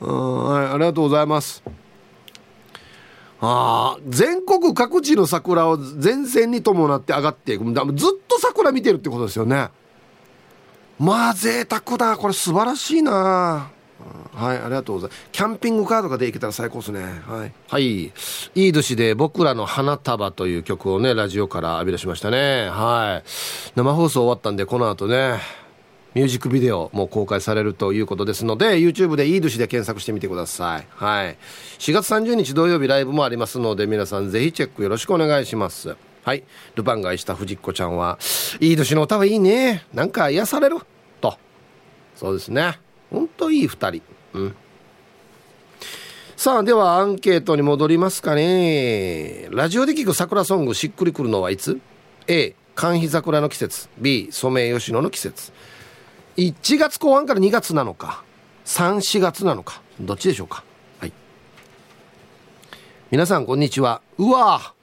[0.00, 0.66] うんはい。
[0.66, 1.62] ありがとうございます。
[3.44, 7.64] ああ全国各地の桜を前線に伴って上がっていく。
[7.64, 7.74] ずっ
[8.28, 9.68] と桜見てるってことですよね。
[11.00, 12.16] まあ贅沢だ。
[12.16, 13.70] これ素晴らしいな。
[14.34, 15.28] はいありがとうございます。
[15.32, 17.02] キャンピングカーとかで行けたら最高ですね。
[17.02, 18.12] はい、はい、い
[18.54, 22.68] い年で僕らの花束という曲をねラジオから浴び出しましたね。
[22.70, 23.28] はい。
[23.74, 25.61] 生放送終わったんでこの後ね。
[26.14, 30.86] ミュージックビデオも公開されるということですので YouTube でいい年で検索してみてください。
[30.90, 31.38] はい。
[31.78, 35.96] 4月30日土曜日ライブもありますので皆さんぜひチェックよろしくお願いします。
[36.24, 36.44] はい。
[36.74, 38.18] ルパンがした藤子ちゃんは
[38.60, 39.84] いい年の歌はいいね。
[39.94, 40.76] なんか癒される。
[41.20, 41.38] と。
[42.14, 42.78] そうですね。
[43.10, 44.02] ほんといい2人。
[44.34, 44.56] うん。
[46.36, 49.48] さあではアンケートに戻りますかね。
[49.50, 51.80] ラジオで聞く桜ソングしっくりくるのはいつ
[52.26, 53.88] ？A 寒肥桜の季節。
[53.98, 55.52] B ソメイヨシノの季節。
[56.36, 58.22] 1月後半から2月なのか
[58.64, 60.64] 34月なのかどっちでしょうか。
[60.98, 61.12] はい。
[63.10, 64.00] 皆さんこんにちは。
[64.18, 64.74] うわ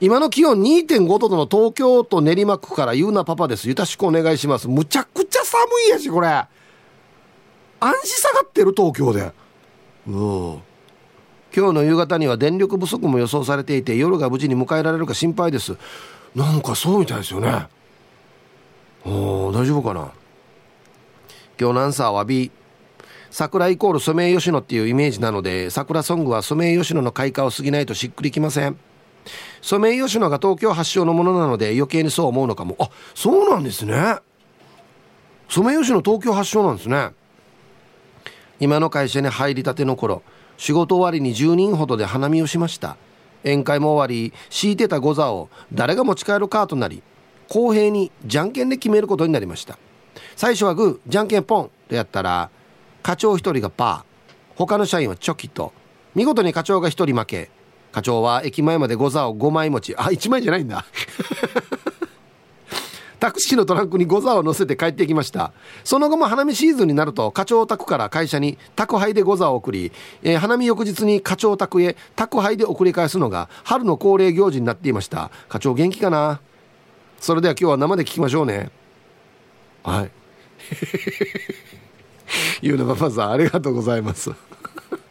[0.00, 3.68] 今の気温2.5度の東京都練馬区からゆうなパパです。
[3.68, 4.68] よろしくお願いします。
[4.68, 6.28] むちゃくちゃ寒いやしこれ。
[7.80, 9.32] 暗視下がってる東京で。
[10.06, 10.62] うん
[11.54, 15.76] 今日の夕方には電力不足も予想されていて夜が無事に迎えられるか心配です。
[16.34, 17.66] なんかそうみたいですよね。
[19.04, 20.10] お大丈夫かな。
[21.60, 22.50] 今日のアンサーは B
[23.30, 28.76] 桜イコールソメイヨシノっていうイメージなので桜ソングはソメイヨシノの開花を過ぎないとしっくりきません。
[29.62, 32.76] ソメイヨシノが東京発祥のものなので余計にそう思うのかも。
[32.78, 34.16] あそうなんですね。
[35.48, 37.10] ソメイヨシノ東京発祥なんですね。
[38.60, 40.22] 今の会社に入りたての頃
[40.58, 42.96] 仕事終わりに10人ほどで花見をしました。
[43.44, 47.02] 宴会も終わり敷いてたゴザを誰が持ち帰るかとなり
[47.48, 49.78] 公平にじゃんけんで決めることになりました。
[50.36, 52.50] 最初はグーじゃんけんポンとやったら
[53.02, 54.12] 課長1人がパー。
[54.56, 55.72] 他の社員はチョキと。
[56.14, 57.50] 見事に課長が1人負け。
[57.90, 59.96] 課長は駅前までゴザを5枚持ち。
[59.96, 60.84] あ1枚じゃないんだ。
[63.18, 65.52] タクシーのトランクにゴザを乗せて帰ってきました。
[65.84, 75.30] その後も花見シーズンになると課長宅から会社に宅配でゴザを送り、えー、花見翌日に課長宅へ宅配で送り返すのが春の恒例行事になっていました。
[75.48, 76.40] 課長元気かな？
[77.20, 78.81] それでは今日は生で聞きましょうね。
[79.82, 80.10] はい。
[82.62, 84.30] ゆうなパパさんありがとうございます。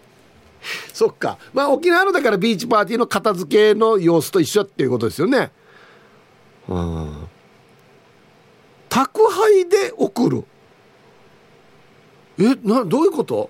[0.94, 1.38] そっか。
[1.54, 5.52] まあ沖縄のだからビーチパーティーの片付けの様子と一緒っていうことですよね。
[6.68, 7.28] うん。
[8.90, 10.46] 宅配で送る。
[12.40, 13.50] えなどういうこと？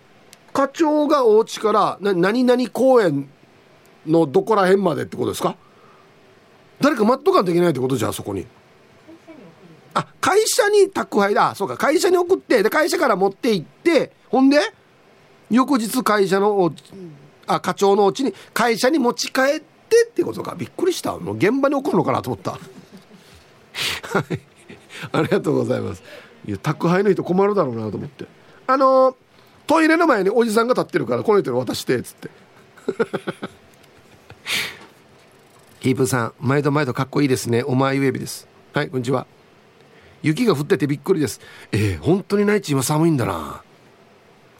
[0.54, 3.30] 課長がお家からな何々公園
[4.06, 5.56] のどこら辺までってことですか？
[6.82, 8.46] 誰か待っとかんといけないってことじゃあそこに。
[9.94, 11.56] あ会社に宅配だ。
[11.56, 14.60] そうか会社に送ってで会社から持って行ってほんで
[15.50, 16.74] 翌日会社の
[17.48, 20.56] あ課長のうちに会社に持ち帰ってってことか。
[20.56, 21.18] びっくりした。
[21.18, 22.52] もう現場に送るのかなと思った。
[22.52, 24.40] はい。
[25.12, 26.04] ありがとうございます。
[26.48, 28.26] いや宅配の人困るだろうなと思って。
[28.68, 29.18] あの
[29.68, 32.30] トイレの前におじさんが立ってるからこの人に渡してっつって。
[35.82, 37.64] ヒープさん毎度毎度かっこいいですね。
[37.64, 38.48] お前ウェビです。
[38.74, 39.28] はいこんにちは。
[40.22, 41.42] 雪が降っててびっくりです。
[41.72, 43.64] えー、本当に内地今寒いんだな。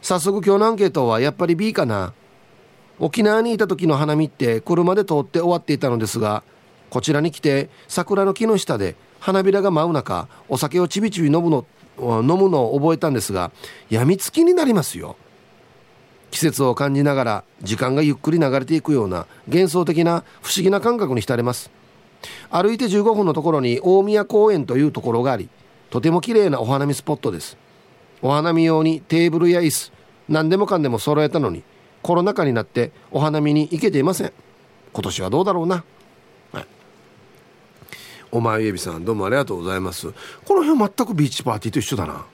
[0.00, 2.12] 早速今日のアンケートはやっぱり B かな。
[2.98, 6.44] 沖縄にいた時の花見って車で通って終わっていたのですが
[6.90, 11.66] こちらに来て桜の木の下で花びらが舞う中お酒をちびちび飲むの
[11.98, 13.50] 飲むのを覚えたんですが
[13.90, 15.16] やみつきになりますよ。
[16.30, 21.70] 季節を感じながら時間がゆっくり流れていくような幻想的な不思議な感覚に浸れます。
[22.50, 25.48] 歩いて15分のところに大宮公園というところがあり
[25.90, 27.56] とても綺麗なお花見スポットです。
[28.22, 29.92] お花見用にテーブルや椅子
[30.28, 31.64] 何でもかんでも揃えたのに
[32.02, 34.32] コロナ禍になってお花見に行けていません。
[34.92, 35.84] 今年はどうだろうな、
[36.52, 36.66] はい、
[38.30, 40.12] お前ゆびさんどうもありがとうございます。
[40.44, 42.24] この辺全くビーチパーティーと一緒だな。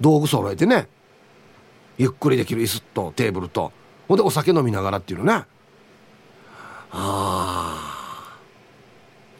[0.00, 0.88] 道具揃えてね。
[1.98, 3.70] ゆっくりできる椅子とテーブルと。
[4.08, 5.32] ほんでお酒飲みながらっていうのね。
[5.34, 5.46] あ
[6.90, 7.91] あ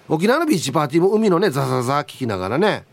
[0.09, 2.85] 沖縄のビーチパーティーも海のねザザザ聞きながらね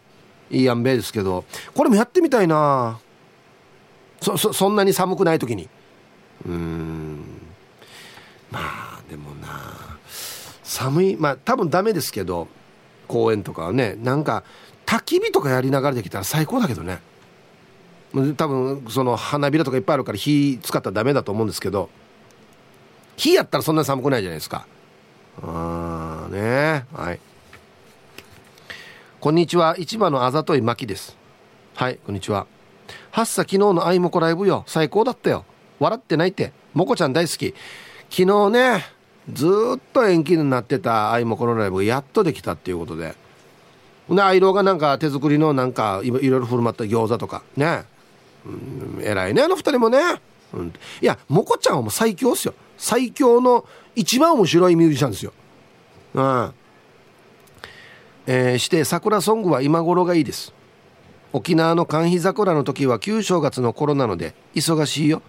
[0.50, 1.46] いいやんべですけど
[1.76, 3.00] これもやってみたいな。
[4.22, 5.70] そそそんなに寒くない時に。
[6.46, 7.24] うん。
[8.52, 9.48] まあでもな。
[10.64, 12.48] 寒いまあ多分ダメですけど
[13.08, 14.44] 公園とかはねなんか
[14.86, 17.02] 焚き火とかやりながらできたら最高だけどね。
[18.38, 21.90] 多分その花びらとかいっぱいあるから火使ったらダメだと思うんですけど。
[23.16, 24.66] 火やったらそんなに寒くないじゃないですか。
[25.44, 26.86] ああね。
[26.94, 27.20] はい。
[29.20, 29.76] こんにちは。
[29.78, 31.18] 市場のあざといまきです。
[31.76, 32.48] はいこんにちは。
[33.12, 34.64] はっさ昨日のあいもこライブよ。
[34.68, 35.46] 最高だったよ。
[35.80, 36.54] 笑ってないって。
[36.74, 37.54] もこちゃん大好き。
[38.10, 38.86] 昨日ね
[39.32, 43.16] ずっと延期になってたあいもこのライブがやっとできたっていうことで。
[44.10, 47.44] でアイローがなんか手作りのなんかいろいろ振る舞った餃子とか。
[47.58, 47.84] ね。
[48.46, 48.50] う
[49.00, 50.00] ん偉いねあの二人もね、
[50.54, 52.54] うん、いやもこちゃんはもう最強っすよ。
[52.78, 53.66] 最強の
[53.96, 55.34] 一番面白いミュージシャンですよ。
[56.14, 56.54] うん。
[58.28, 60.54] えー、して桜ソングは今頃がいいです。
[61.34, 65.22] 沖縄の寒肥桜の時は旧正月の頃なので忙しいよ。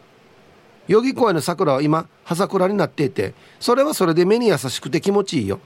[0.88, 5.60] 代々木公園の桜は今葉桜になっていてそれはそれで目に優しくて気持ちいいよ。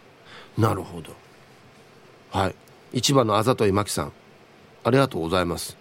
[0.59, 1.13] なるほど。
[2.31, 2.55] はい。
[2.93, 4.13] 市場のあざといまきさん。
[4.85, 5.77] ありがとうございます。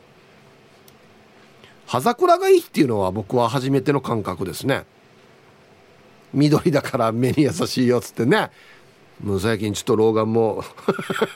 [1.86, 4.86] 葉桜がいいっていうのは僕は初めての感覚ですね。
[6.34, 8.50] 緑だから目に優しいよっつってね。
[9.22, 10.64] もう最近ちょっと老眼も。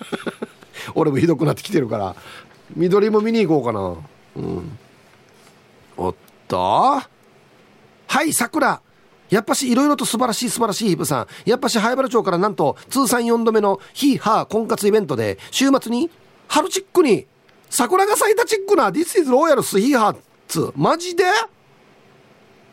[0.95, 2.15] 俺もひどくなってきてるから。
[2.75, 3.95] 緑も見に行こうかな。
[4.35, 4.77] うん。
[5.97, 6.15] おっ
[6.47, 7.01] と。
[8.07, 8.81] はい桜
[9.29, 11.27] やっぱしいろいろと素晴らしい素晴らしいヒップさん。
[11.45, 16.09] やっぱし灰原町からなんと通算4度目のヒーハー婚活イベントで週末に
[16.47, 17.27] 春チックに
[17.69, 21.25] 桜が咲いたチックな This is Royal スヒーハーツマジで？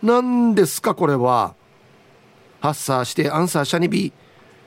[0.02, 1.54] 何ですかこれは。
[2.60, 4.08] ハッサーしてアンサーシャニビ。
[4.08, 4.23] ー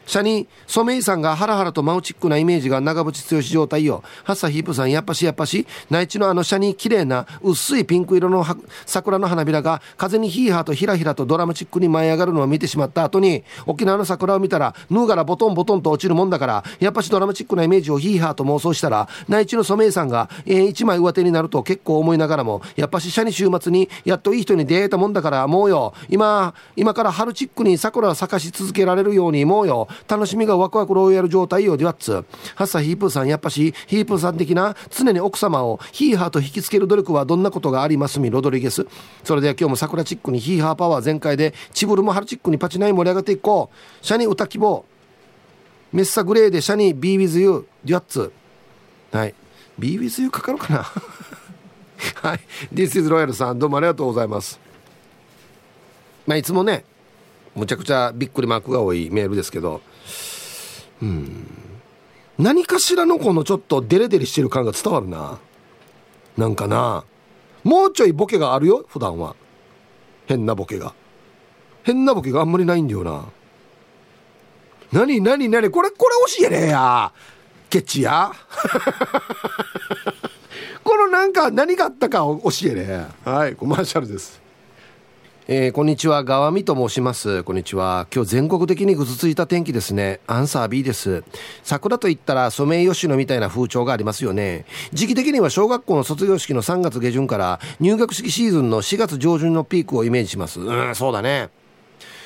[0.08, 4.04] シャニソメイさんがハラハラとマウチックなイメージが長渕剛状態よ。
[4.24, 8.46] ハッサヒープさん、やっぱしやっぱし、内地のあのシャニ綺麗な薄いピンク色の
[8.86, 31.78] 桜の花びらが風にヒーハーとひらひらとドラマチックに舞い上がるのを見てしまった後に、沖縄の桜を見たら、ヌーガラボトンボトンと落ちるもんだから、やっぱしドラマチックなイメージをヒーハーと妄想したら、内地のソメイさんが、えー、一枚上手になると結構思いながらも、やっぱしシャニ週末にやっといい人に出会えたもんだから、もうよ、今、今から春チックに桜を咲かし続けられるように、もうよ、楽しみがワクワクロイヤル状態よ。
[31.78, 32.12] ではっつ
[32.56, 38.20] ハッサヒープーさんやっぱしヒープーさん的な常に奥様をヒーハーと引きつける努力はどんなことがあります？
[38.20, 38.86] みロドリゲス。
[39.24, 44.06] それでは今日も桜チックにヒーハーパワー全開でチブルも春チックにパチナイ盛り上がっていこう。
[44.06, 44.86] シャニ歌希望。
[45.94, 48.32] メッサグレーでシャニ Be with you デュアッツ
[49.12, 49.34] はい。
[49.80, 50.84] Be with you かかるかな？
[52.30, 52.40] はい。
[52.74, 54.60] This is Royal さんどうもありがとうございます。
[56.26, 56.84] まあいつもね
[57.58, 59.82] むちゃくちゃびっくりマークが多いメールですけど。
[61.02, 61.48] うん。
[62.38, 65.39] 何かしらのこのちょっとデレデレしてる感が伝わるな。
[66.38, 67.03] なんかな。
[67.64, 69.36] もうちょいボケがあるよ普段は。
[70.28, 70.93] 変なボケが。
[71.84, 73.26] 変なボケがあんまりないんだよな。
[74.91, 77.12] 何何何これこれ教えねえや。
[77.72, 78.32] ケチや。
[80.84, 82.86] このなんか何があったかを教えね
[83.26, 84.47] えはいコマーシャルです。
[85.50, 87.41] えー、こんにちは、川見と申します。
[87.43, 88.06] こんにちは。
[88.14, 90.20] 今日全国的にぐずついた天気ですね。
[90.28, 91.24] アンサー B です。
[91.64, 94.66] 桜といったらソメイヨシノみたいな風潮がありますよね。
[94.91, 100.60] 時期的には小学校の卒業式の3月下旬から入学式シーズンの4月上旬のピークをイメージします。
[100.60, 101.50] うん、そうだね。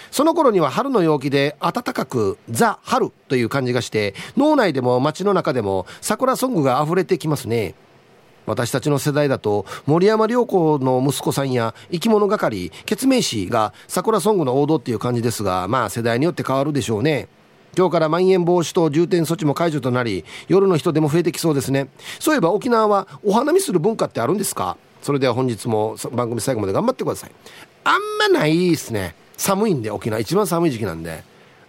[0.09, 7.75] その頃には春の陽気で暖かくザ・春という感じがして脳内でも街の中でも桜ソングが溢れてきますね
[8.45, 17.27] 私たちの世代だと森山良子の息子さんや生き物係決命師が桜ソングの王道っていう感じですがまあ世代によって変わるでしょうね。
[17.77, 21.87] 今日からまん延防止等重点措置も解除となり夜の人でも増えてきそうですね。
[22.19, 24.75] そういえば沖縄はお花見する文化ってあるんですか？
[25.01, 27.31] それでは本日も番組最後まで頑張ってください。
[27.85, 29.15] あんまないですね。
[29.37, 30.19] 寒いんで沖縄。
[30.19, 31.23] 一番寒い時期なんで。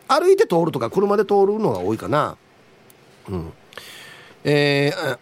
[0.09, 2.37] 歩いて通るとか車で通るのが多いかな。
[3.29, 3.53] うん。
[4.45, 5.19] えー、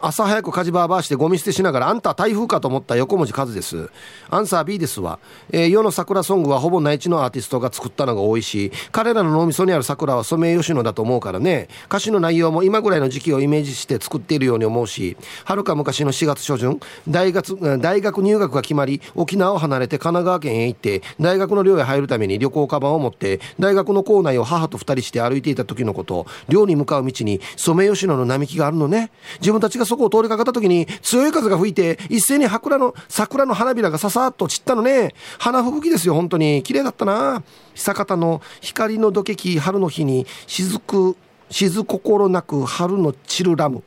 [0.00, 3.90] 朝早く火事バーバーしてゴミ捨てしながらあんた台風かと思った横文字数です。
[4.30, 5.18] アンサー B ですわ、
[5.50, 11.68] えー、世の桜ソングはほぼ内地のアーティストが作ったのが多いし彼らの脳みそにある桜はソメイヨシノだと思うからね。
[11.86, 26.26] 歌詞の内容も今ぐらいの時期をイメージして作っているように思うしはるか昔の4月初旬大学大学入学が決まり沖縄を離れて神奈川県へ行って大学の寮へ入るために旅行カバンを持って大学の校内を母と2人して歩いていた時のこと。
[26.48, 29.10] 寮に向かう道にソメイヨシノの並木があるのね。
[29.40, 35.14] 自分たちがそこを通りかかった時に強い風が吹いて一斉に桜の桜の花びらがささっと散ったのね。
[35.38, 36.62] 花吹雪ですよ本当に。
[36.62, 37.42] 綺麗だったな。
[37.74, 41.16] 久方の光のどけき春の日に雫
[41.48, 43.82] 雫心なく春の散るラム。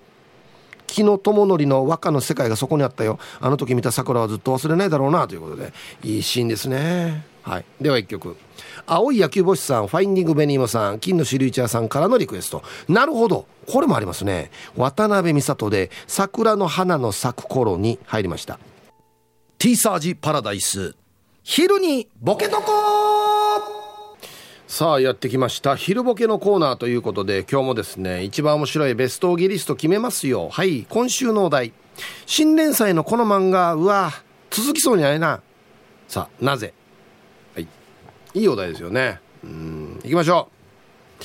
[0.87, 3.19] 木の友則の和歌の世界がそこにあったよ。
[3.39, 5.71] あの時見た桜はずっと忘れないだろうなということで
[6.03, 7.28] いいシーンですね。
[7.43, 7.65] はい。
[7.81, 8.35] では一曲。
[8.85, 12.63] 青い野球星さんファインディングベニーモさん金のシルイチャーさんからのリクエスト。
[12.87, 13.47] なるほど。
[13.67, 14.51] これもありますね。
[14.75, 18.59] 渡辺美里で桜の花の咲く頃に入りました。
[19.57, 20.95] T サージパラダイス。
[21.43, 22.71] 昼にボケとこ
[24.67, 25.75] さあやってきました。
[25.75, 30.49] 昼ボケのコーナーということで今日もですね一番面白いベストギリスト決めますよ。
[30.49, 31.73] はい今週のお題。
[32.25, 34.11] 新連載のこの漫画うわ
[34.51, 35.41] 続きそうにないな。
[36.07, 36.73] さあなぜ
[38.33, 39.19] いいお題ですよね。
[39.43, 39.99] うん。
[40.03, 41.23] 行きましょう。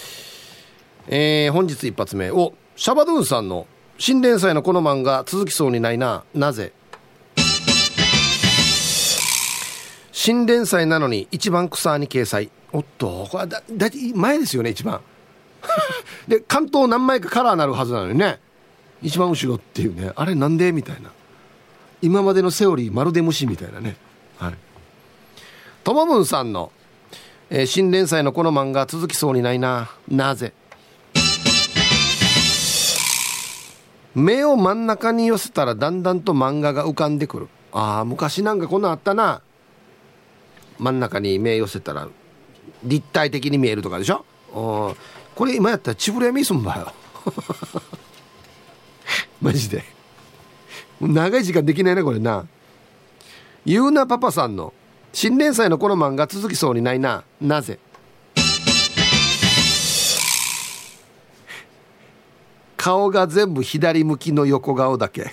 [1.08, 2.30] えー、本日一発目。
[2.30, 3.66] おシャバドゥンさんの
[3.98, 6.24] 新連載のこの漫画続きそうにないな。
[6.34, 6.72] なぜ？
[10.12, 12.50] 新連載なのに一番草に掲載。
[12.72, 15.00] おっとこれだだ前ですよね一番。
[16.26, 18.40] で関東何枚かカラーなるはずなのにね。
[19.02, 20.12] 一番後ろっていうね。
[20.16, 20.72] あれなんで？
[20.72, 21.10] みたいな。
[22.00, 23.96] 今までのセオリーまるで虫みたいなね。
[24.38, 24.54] はい。
[25.84, 26.72] ともぶんさんの、
[27.56, 29.88] えー、新連載のこの漫画続きそうにないな。
[30.08, 30.52] なぜ？
[34.12, 37.48] 目を真ん中に寄せたらだんだんと漫画が浮かんでくる。
[37.70, 39.40] ああ昔なんかこんなんあったな。
[40.80, 42.08] 真ん中に目寄せたら
[42.82, 44.24] 立体的に見えるとかでしょ？
[45.36, 46.92] これ今やったらチブレミすんばよ。
[49.40, 49.84] マジで。
[51.00, 52.48] 長い時間できないなこれな。
[53.64, 54.74] ゆうなパパさんの
[55.14, 57.22] 新連載のこの漫画続きそうにないな。
[57.40, 57.78] なぜ？
[62.76, 65.32] 顔が全部左向きの横顔だけ。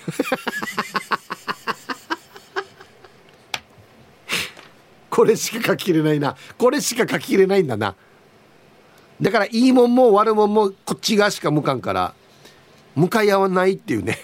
[5.10, 6.36] これしか書ききれないな。
[6.56, 7.96] これしか書ききれないんだな。
[9.20, 12.14] だからいいもんも悪もんもこっち側しか向かんから
[12.94, 14.20] 向かい合わないっていうね。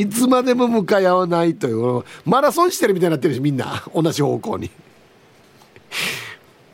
[0.00, 3.84] いつまでも向かい合わないというマラソンしてるみたいになってるしみんな。
[3.94, 4.70] 同じ方向に。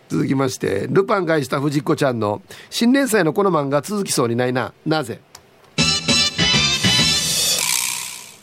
[0.08, 4.72] 続きましてルパン返した藤子ちゃんの新連載のこの漫画続きそうにないな。
[4.86, 5.20] なぜ？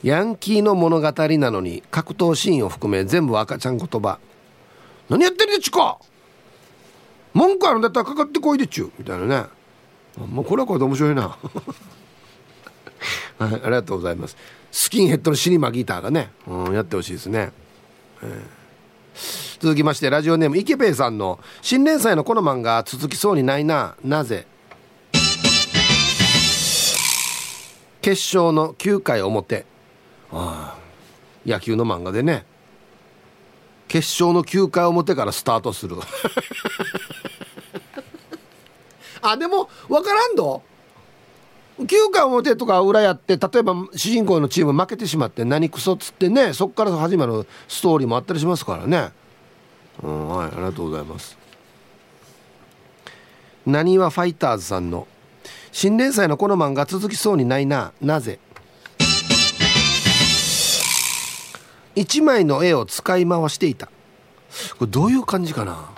[0.03, 4.19] ヤンキーの物語なのに格闘シーンを含め全部赤ちゃん言葉。
[5.07, 5.97] 何やってるでちゅか
[7.33, 9.45] 文句あるんだったらかかってこいでちゅみたいなね。
[10.27, 11.37] もうこれはこれで面白いな。
[13.39, 13.53] はい。
[13.53, 14.37] ありがとうございます。
[14.71, 17.51] スキンヘッドのシニマギターがね、うん、やってほしいですね、
[18.21, 18.63] えー
[19.59, 24.45] 続きましてラジオネームイケペイさんの新連載のこの漫画続きそうにないななぜ？
[28.01, 29.65] 決勝の9回表。
[30.31, 30.79] ああ
[31.45, 32.45] 野球の漫画でね。
[33.87, 35.95] 決勝の9回表からスタートする。
[39.21, 40.63] あでも分からんど。
[41.79, 49.11] 9回表とか裏やって例えば主人公のチーム負けてしまって何クソっつってねそっから始まるストーリーもあったりしますからね。
[50.03, 51.37] うんはいありがとうございます。
[53.65, 55.07] なにわファイターズさんの
[55.71, 58.39] 新連載のこの漫画続きそうにないななぜ
[61.95, 63.87] ？1枚の絵を使い回していた。
[64.77, 65.89] これどういう感じかな？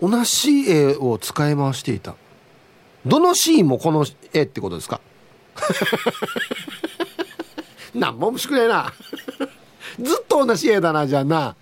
[0.00, 2.14] 同じ絵を使い回していた。
[3.06, 5.00] どのシーンもこの絵ってことですか？
[7.94, 8.92] なんも面白くないな。
[10.00, 11.56] ずっと同じ絵だなじゃあな。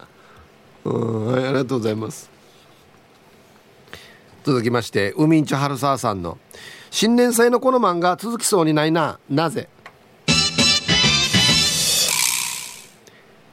[0.84, 2.30] うんありがとうございます。
[4.44, 6.38] 続きまして海んちょ春沢さんの
[6.90, 9.18] 新年祭のこの漫画続きそうにないな。
[9.28, 9.68] なぜ？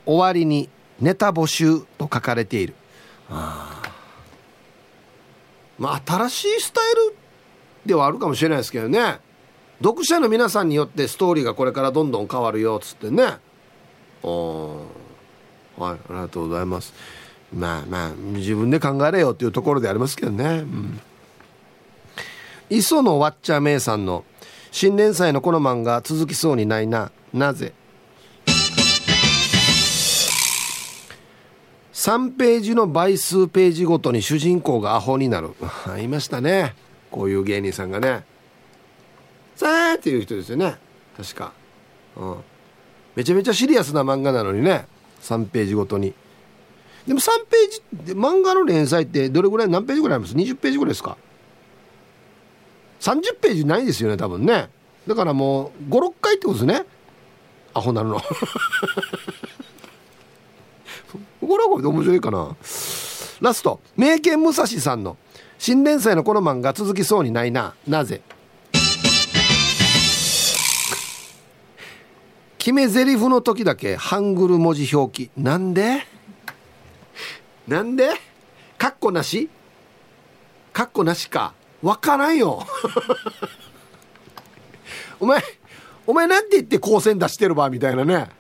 [0.06, 0.70] 終わりに
[1.02, 2.76] ネタ募集と書かれている。
[3.30, 3.82] あ
[5.78, 7.16] まあ新しいスタイル
[7.88, 9.20] ではあるかもしれないですけどね。
[9.82, 13.38] 読者の皆さんによってストーリーがこれからどんどん変わるよっつってね。
[14.24, 14.86] お
[15.78, 16.94] はいありがとうございます。
[17.54, 21.00] まあまあ自分で考えれよっていうところでありますけどね、うん、
[22.70, 24.26] 磯野わっちゃめいさんの
[24.72, 27.12] 新年祭のこの漫画続きそうにないな。
[27.34, 27.74] なぜ
[31.94, 35.52] ？3ページの倍数ページごとに主人公がアホになる。
[36.02, 36.76] いましたね。
[37.12, 38.24] こういう芸人さんがね
[39.56, 40.76] さあっていう人ですよね。
[41.16, 41.52] 確か、
[42.16, 42.38] うん、
[43.16, 44.86] めちゃめちゃシリアスな漫画なのにね
[45.22, 46.14] 3ページごとに。
[47.08, 51.18] でも3ページ漫画の連載ってどれぐらい何ページぐらいあります？20ページぐらいですか
[53.00, 54.70] ？30ページないですよね多分ね。
[55.08, 56.86] だからもう56回ってことですね。
[57.74, 58.20] アホなるの。
[58.20, 58.26] こ
[61.58, 62.56] れはこれで面白いかな。
[63.40, 63.80] ラスト。
[63.96, 65.16] 名犬武蔵さんの。
[65.60, 67.74] 新連載のこの漫画続きそうにないな。
[67.88, 68.22] なぜ？
[72.58, 75.32] 決め台詞の時だけハングル文字表記。
[75.38, 76.06] なんで？
[77.68, 78.10] なんで？
[78.78, 79.50] カッコなし？
[80.74, 81.54] カッコなしか？
[81.82, 82.64] わからんよ。
[85.20, 85.44] お前
[86.06, 88.30] お前なんて言って光線出してるばみたいなね。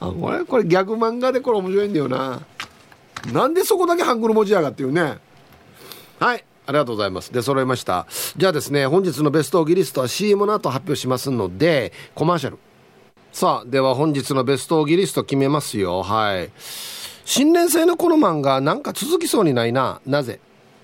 [0.00, 2.42] あこれこれ逆漫画でこれ面白いんだよな。
[3.32, 5.18] なんでそこだけハングル文字やがっていうね
[6.20, 7.32] はいありがとうございます。
[7.32, 8.08] で、揃いました。
[8.36, 12.58] じゃあですね、本日のベストオギリストは CM の後発表しますので、コマーシャル。
[13.32, 16.02] さあ、では本日のベストオギリスト決めますよ。
[16.02, 16.50] はい。
[17.24, 20.00] 新年祭のこの漫画、なんか続きそうにないな。
[20.06, 20.40] なぜ？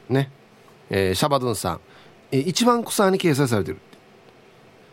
[0.08, 0.30] ね。
[0.88, 1.80] えー、シャバドゥンさん。
[2.30, 3.78] えー、一番草に掲載されてる。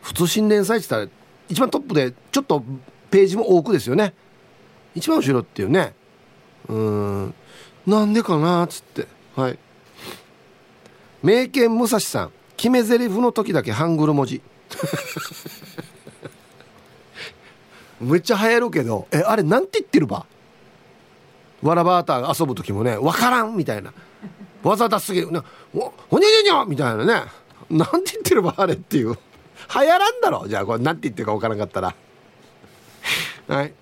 [0.02, 1.18] 普通新年祭って言ったら、
[1.48, 2.64] 一番トップで、ちょっと
[3.12, 4.12] ページも多くですよね。
[4.96, 5.94] 一番後ろっていうね。
[6.70, 6.78] う
[7.26, 7.34] ん。
[7.86, 9.06] なんでかなっつって。
[9.34, 9.58] はい。
[11.22, 14.40] 名犬武蔵さん決め台詞の時だけハングル文字。
[18.00, 20.24] めっちゃ流行るけどえあれなんて言ってるば？
[21.62, 23.92] わらバーター遊ぶ時もね分からんみたいな。
[24.62, 25.44] 技出すぎるな
[25.74, 27.24] おほにゃにゃにゃみたいなね。
[27.68, 28.54] なんて言ってるば？
[28.56, 29.12] あれっていう。
[29.12, 29.16] 流
[29.68, 30.46] 行らんだろ。
[30.48, 31.94] じゃあこれなんて言ってるか分からんかったら。
[33.48, 33.72] はい。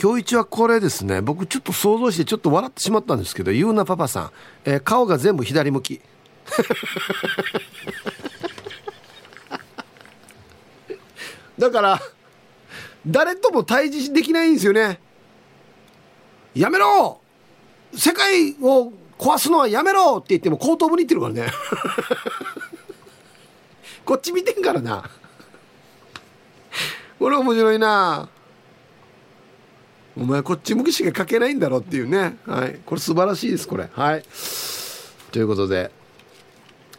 [0.00, 1.22] 今日一はこれですね。
[1.22, 4.30] 僕ちょっと想像してちょっと笑ってしまったんですけどゆうなパパさん、
[4.66, 6.02] えー、顔が全部左向き。
[11.58, 11.98] だから
[13.06, 15.00] 誰とも対峙できないんですよね。
[16.54, 17.22] やめろ！
[17.94, 21.50] 世界を壊すのはやめろって言っても後頭部に言ってるからね。
[24.04, 25.08] こっち見てんからな。
[27.18, 28.28] これ面白いな。
[30.16, 32.36] お前こっち向きしか書けないんだろっていうね。
[32.46, 32.80] はい。
[32.86, 33.88] これ素晴らしいですこれ。
[33.92, 34.22] はい。
[35.30, 35.90] ということで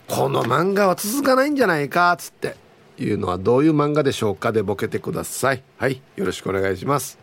[0.07, 2.55] この漫画は続かないんじゃないかつって。
[2.99, 4.51] いうのはどういう漫画でしょうか？
[4.51, 5.63] でボケてください。
[5.77, 6.01] はい。
[6.15, 7.19] よろしくお願いします。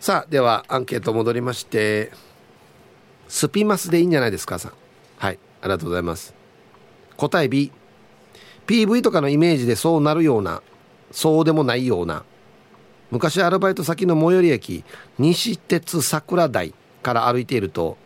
[0.00, 2.10] さあではアンケート戻りまして
[3.28, 4.72] スピマスでいいんじゃないですかさん。
[5.18, 5.38] はい。
[5.60, 6.32] ありがとうございます。
[7.18, 7.70] 答え B
[8.66, 10.62] PV とかのイメージでそうなるような
[11.10, 12.24] そうでもないような
[13.10, 14.84] 昔アルバイト先の最寄り駅
[15.18, 17.96] 西鉄桜台から歩いていると、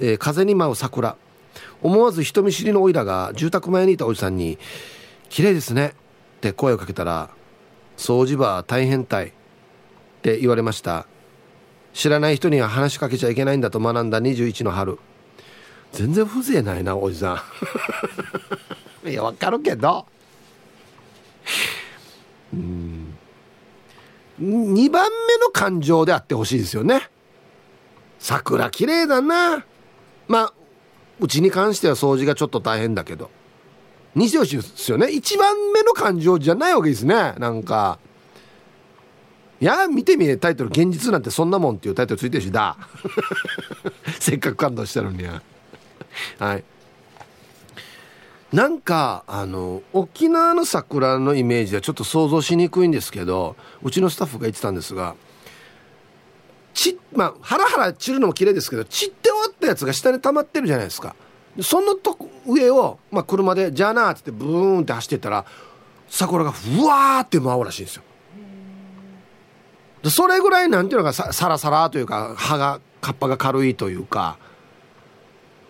[0.00, 1.16] えー、風に舞う桜。
[1.82, 4.58] 思わず人見知りのおいらが住宅前にいたおじさんに
[5.28, 5.94] 「綺麗ですね」
[6.38, 7.28] って声をかけたら
[7.98, 9.30] 「掃除場大変たい」っ
[10.22, 11.06] て言われました。
[11.92, 14.98] 知らない人には話しかけちゃいけないんだと学んだ21の春。
[15.92, 17.44] 全然風情ないなおじさ
[19.04, 19.08] ん。
[19.10, 20.06] いやわかるけど。
[22.54, 23.01] うん。
[24.42, 27.08] 2番目の感情であってほしいですよね。
[28.18, 29.64] 桜綺麗だな。
[30.28, 30.54] まあ
[31.20, 33.30] うちに関しては掃除がちょっと大変だけど。
[34.14, 35.06] にしてほしいですよね。
[35.06, 37.34] 1番目の感情じゃないわけですね。
[37.38, 37.98] なんか
[39.60, 42.76] いや見てみえタイトル「現実なんてそんなもん」っていうタイトルついてるしだ。
[44.18, 45.24] せっかく感動したのに。
[45.24, 45.40] は
[46.38, 46.64] はい。
[48.52, 55.14] なんかあの沖縄の桜のイメージはちょっと想像しにくいんですけどうちのスタッフが言ってたんですが
[56.74, 61.14] ちまあハラハラ散るのも綺麗ですけど散って終わったやつが下に溜まってるじゃないですか。
[61.60, 65.44] そのと上を、まあ、車で「じゃあな」っつってブーンって走ってたら
[66.08, 68.02] 桜がふわーって舞うらしいんですよ。
[70.10, 74.38] それぐらいなんていうのかさサラサラというか葉が葉っぱが軽いというか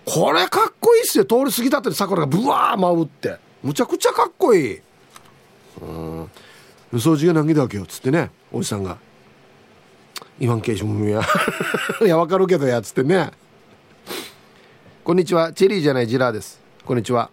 [0.04, 1.24] これかっこいいっすよ。
[1.24, 3.36] 通り過ぎた後に桜がブワー舞うって。
[3.62, 4.80] むちゃくちゃかっこいい。
[5.80, 6.30] うん。
[6.94, 8.30] 掃除が何だわけよっつってね。
[8.52, 8.98] おじさんが。
[10.38, 11.22] 言わんけいしもや
[12.00, 13.30] いやわかるけどやっつってね。
[15.04, 15.52] こんにちは。
[15.52, 16.60] チェリーじゃないジラーです。
[16.84, 17.30] こんにちは。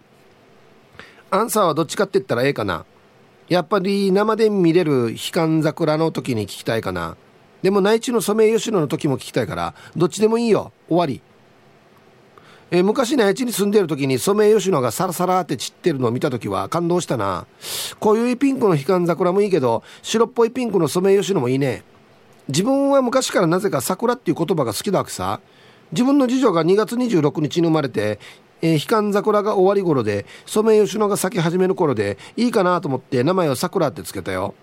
[1.30, 2.84] アンサーはどっちかって言ったらええかな。
[3.48, 7.16] やっぱり生で見れる悲観桜の時に聞きたいかな。
[7.62, 10.72] でも内地のソメイヨシノの時も聞きたいからどっちでもいいよ。
[10.88, 11.20] 終わり。
[12.72, 17.46] えー、昔内地に住んでる時にソメイヨシノがサラサラって散ってるのを見た時は感動したな。
[17.98, 21.82] こういうピンクの悲観桜もいいけど白っぽいピンクのソメイヨシノもいいね。
[22.48, 25.40] 自分は昔からなぜか桜っていう言葉が好きだわけさ。
[25.92, 28.20] 自分の次女が2月26日に生まれて、
[28.62, 34.54] えー、悲観桜が終わり頃でソメイヨシノが咲き始める頃でいいかなと思って名前を桜ってつけたよ。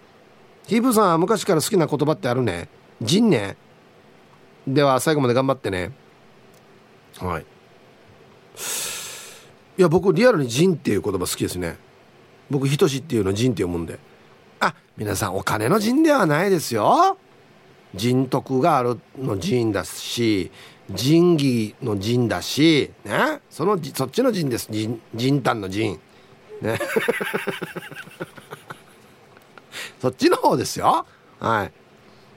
[0.67, 2.69] ヒープさんは昔から好きな言葉ってあるね。
[3.01, 3.57] ジンね。
[4.65, 5.91] では最後まで頑張ってね。
[7.19, 7.45] はい。
[9.77, 11.77] いや僕リアルに人っていう言葉好きですね。
[12.49, 13.99] 僕仁しっていうの人って読むんで。
[14.59, 17.17] あ皆さんお金の人ではないですよ。
[17.93, 20.51] 人徳があるの人だし
[20.89, 23.41] 仁義の人だしね。
[23.49, 24.67] そのそっちの人です。
[24.71, 25.99] 人人丹の人。
[26.61, 26.79] ね。
[30.01, 31.05] そっちの方ですよ。
[31.39, 31.71] はい。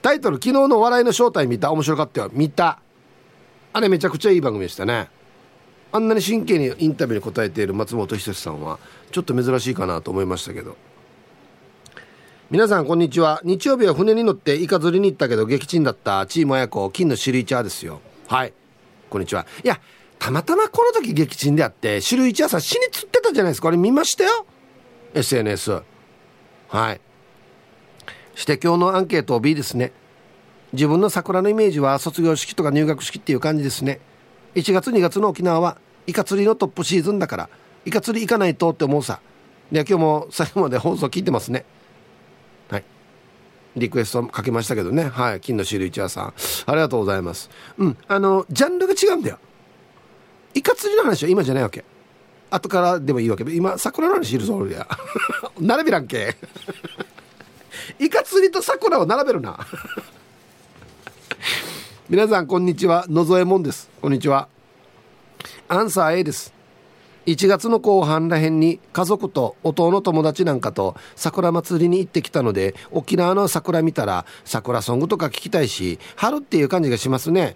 [0.01, 1.71] タイトル昨日の笑いの正体見た？
[1.71, 2.29] 面白かったよ。
[2.33, 2.79] 見た。
[3.73, 5.09] あれめちゃくちゃいい番組でしたね。
[5.93, 8.79] あんなに真剣にインタビューに答えている松本人志さんは
[9.11, 10.77] ちょっと珍しいかなと思いましたけど。
[12.49, 13.41] 皆さんこんにちは。
[13.43, 18.01] 日曜日は船に乗ってイカ釣りに行ったけど撃沈だったチーム親子金の種類茶ですよ。
[18.27, 18.53] はい。
[19.09, 19.45] こんにちは。
[19.63, 19.79] いや
[20.19, 23.67] たまたまこの時撃沈であって種類茶さん死に釣ってたじゃないですか。
[23.67, 24.45] あれ見ましたよ。
[25.13, 25.81] SNS
[26.69, 27.01] はい。
[28.35, 29.91] して今日のアンケート B ですね。
[30.73, 33.99] 自分の桜のイメージは卒業式とか入学式っていう感じですね。
[34.55, 35.77] 1月2月の沖縄は
[36.07, 37.49] イカ釣りのトップシーズンだから
[37.85, 39.19] イカ釣り行かないとって思うさ。
[39.71, 41.65] で今日も最後まで放送聞いてますね。
[42.69, 42.83] はい。
[43.77, 45.05] リクエストかけましたけどね。
[45.05, 45.41] はい。
[45.41, 46.33] 金のシール一夜さん。
[46.65, 47.49] ありがとうございます。
[47.77, 47.97] うん。
[48.07, 49.39] あのジャンルが違うんだよ。
[50.53, 51.85] イカ釣りの話は今じゃないわけ。
[52.49, 53.45] 後からでもいいわけ。
[53.49, 54.85] 今桜の話いるぞ俺や
[55.59, 56.35] 並べらんけ。
[57.97, 59.65] イカ釣りと桜を並べるな。
[62.11, 63.05] 皆さんこんにちは。
[63.07, 63.89] 野添もんです。
[64.01, 64.49] こんにちは。
[65.69, 66.53] アンサー A です。
[67.25, 77.55] 1月の後半らへんに家族と弟の友達なんかと桜祭りに行ってきたので沖縄の桜見たら桜ソングとか聞きたいし春っていう感じがしますね。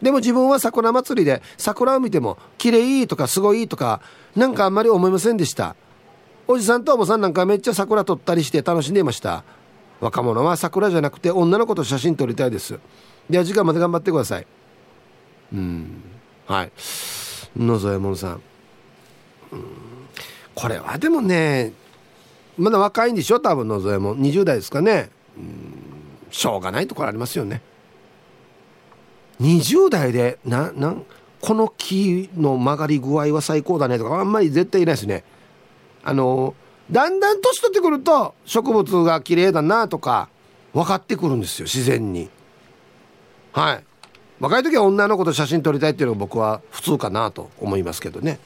[0.00, 4.00] でも自分は桜祭りで桜を見ても綺麗とかすごいとか
[4.36, 5.74] なんかあんまり思いませんでした。
[6.46, 9.42] おじさんとおばさんなんかめっちゃ桜撮ったりして楽しんでいました。
[9.98, 12.78] 若者は桜じゃなくて女の子と写真撮りたいです。
[13.28, 14.46] では時間まで頑張ってください。
[15.52, 16.02] うん。
[16.46, 16.72] はい。
[17.56, 18.32] 野添門さん。
[18.32, 18.40] うん。
[20.54, 21.72] これはでもね
[22.56, 23.40] まだ若いんでしょ？
[23.40, 25.10] 多分野添門20代ですかね。
[25.36, 25.82] うん。
[26.30, 27.62] しょうがないところありますよね。
[29.40, 31.04] 20代でななん
[31.40, 35.24] この木の曲がり具合は最高だねとかあんまり絶対いないですね。
[36.02, 36.54] あの
[36.90, 40.28] だんだん年取ってくると植物が綺麗だなとか
[40.72, 42.30] 分かってくるんですよ自然に。
[43.56, 43.84] はい。
[44.38, 48.38] 若い時は女の子と写真撮りたいっていうのが僕は普通かなと思いますけどね。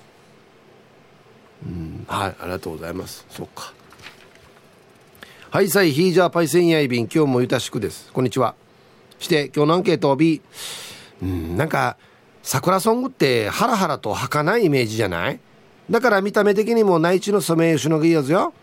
[1.67, 2.05] うん。
[2.07, 2.37] はい。
[2.41, 3.27] ありがとうございます。
[3.29, 3.73] そっか。
[5.51, 8.13] はいさいヒージャーパイセンヤイビン今日もゆたしくです。
[8.13, 8.55] こんにちは。
[9.19, 10.41] して今日のアンケートを B
[11.21, 11.97] うんなんか
[12.45, 15.41] 桜ソングってハラハラと儚いイメージじゃない？
[15.91, 18.55] だから見た目的にも内地のソメイヨシノがいいやつよ。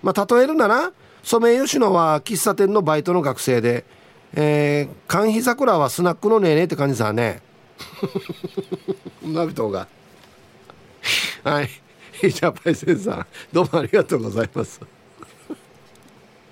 [0.00, 0.92] まあ例えるなら
[1.24, 3.84] ソメイヨシノは喫茶店のバイトの学生で
[4.34, 7.42] えー、寒日桜はスナックのねえねって感じさね
[9.22, 9.88] ナビトが
[11.44, 11.68] はい。
[12.30, 14.80] じゃあパイセンさんどうもありがとうございます。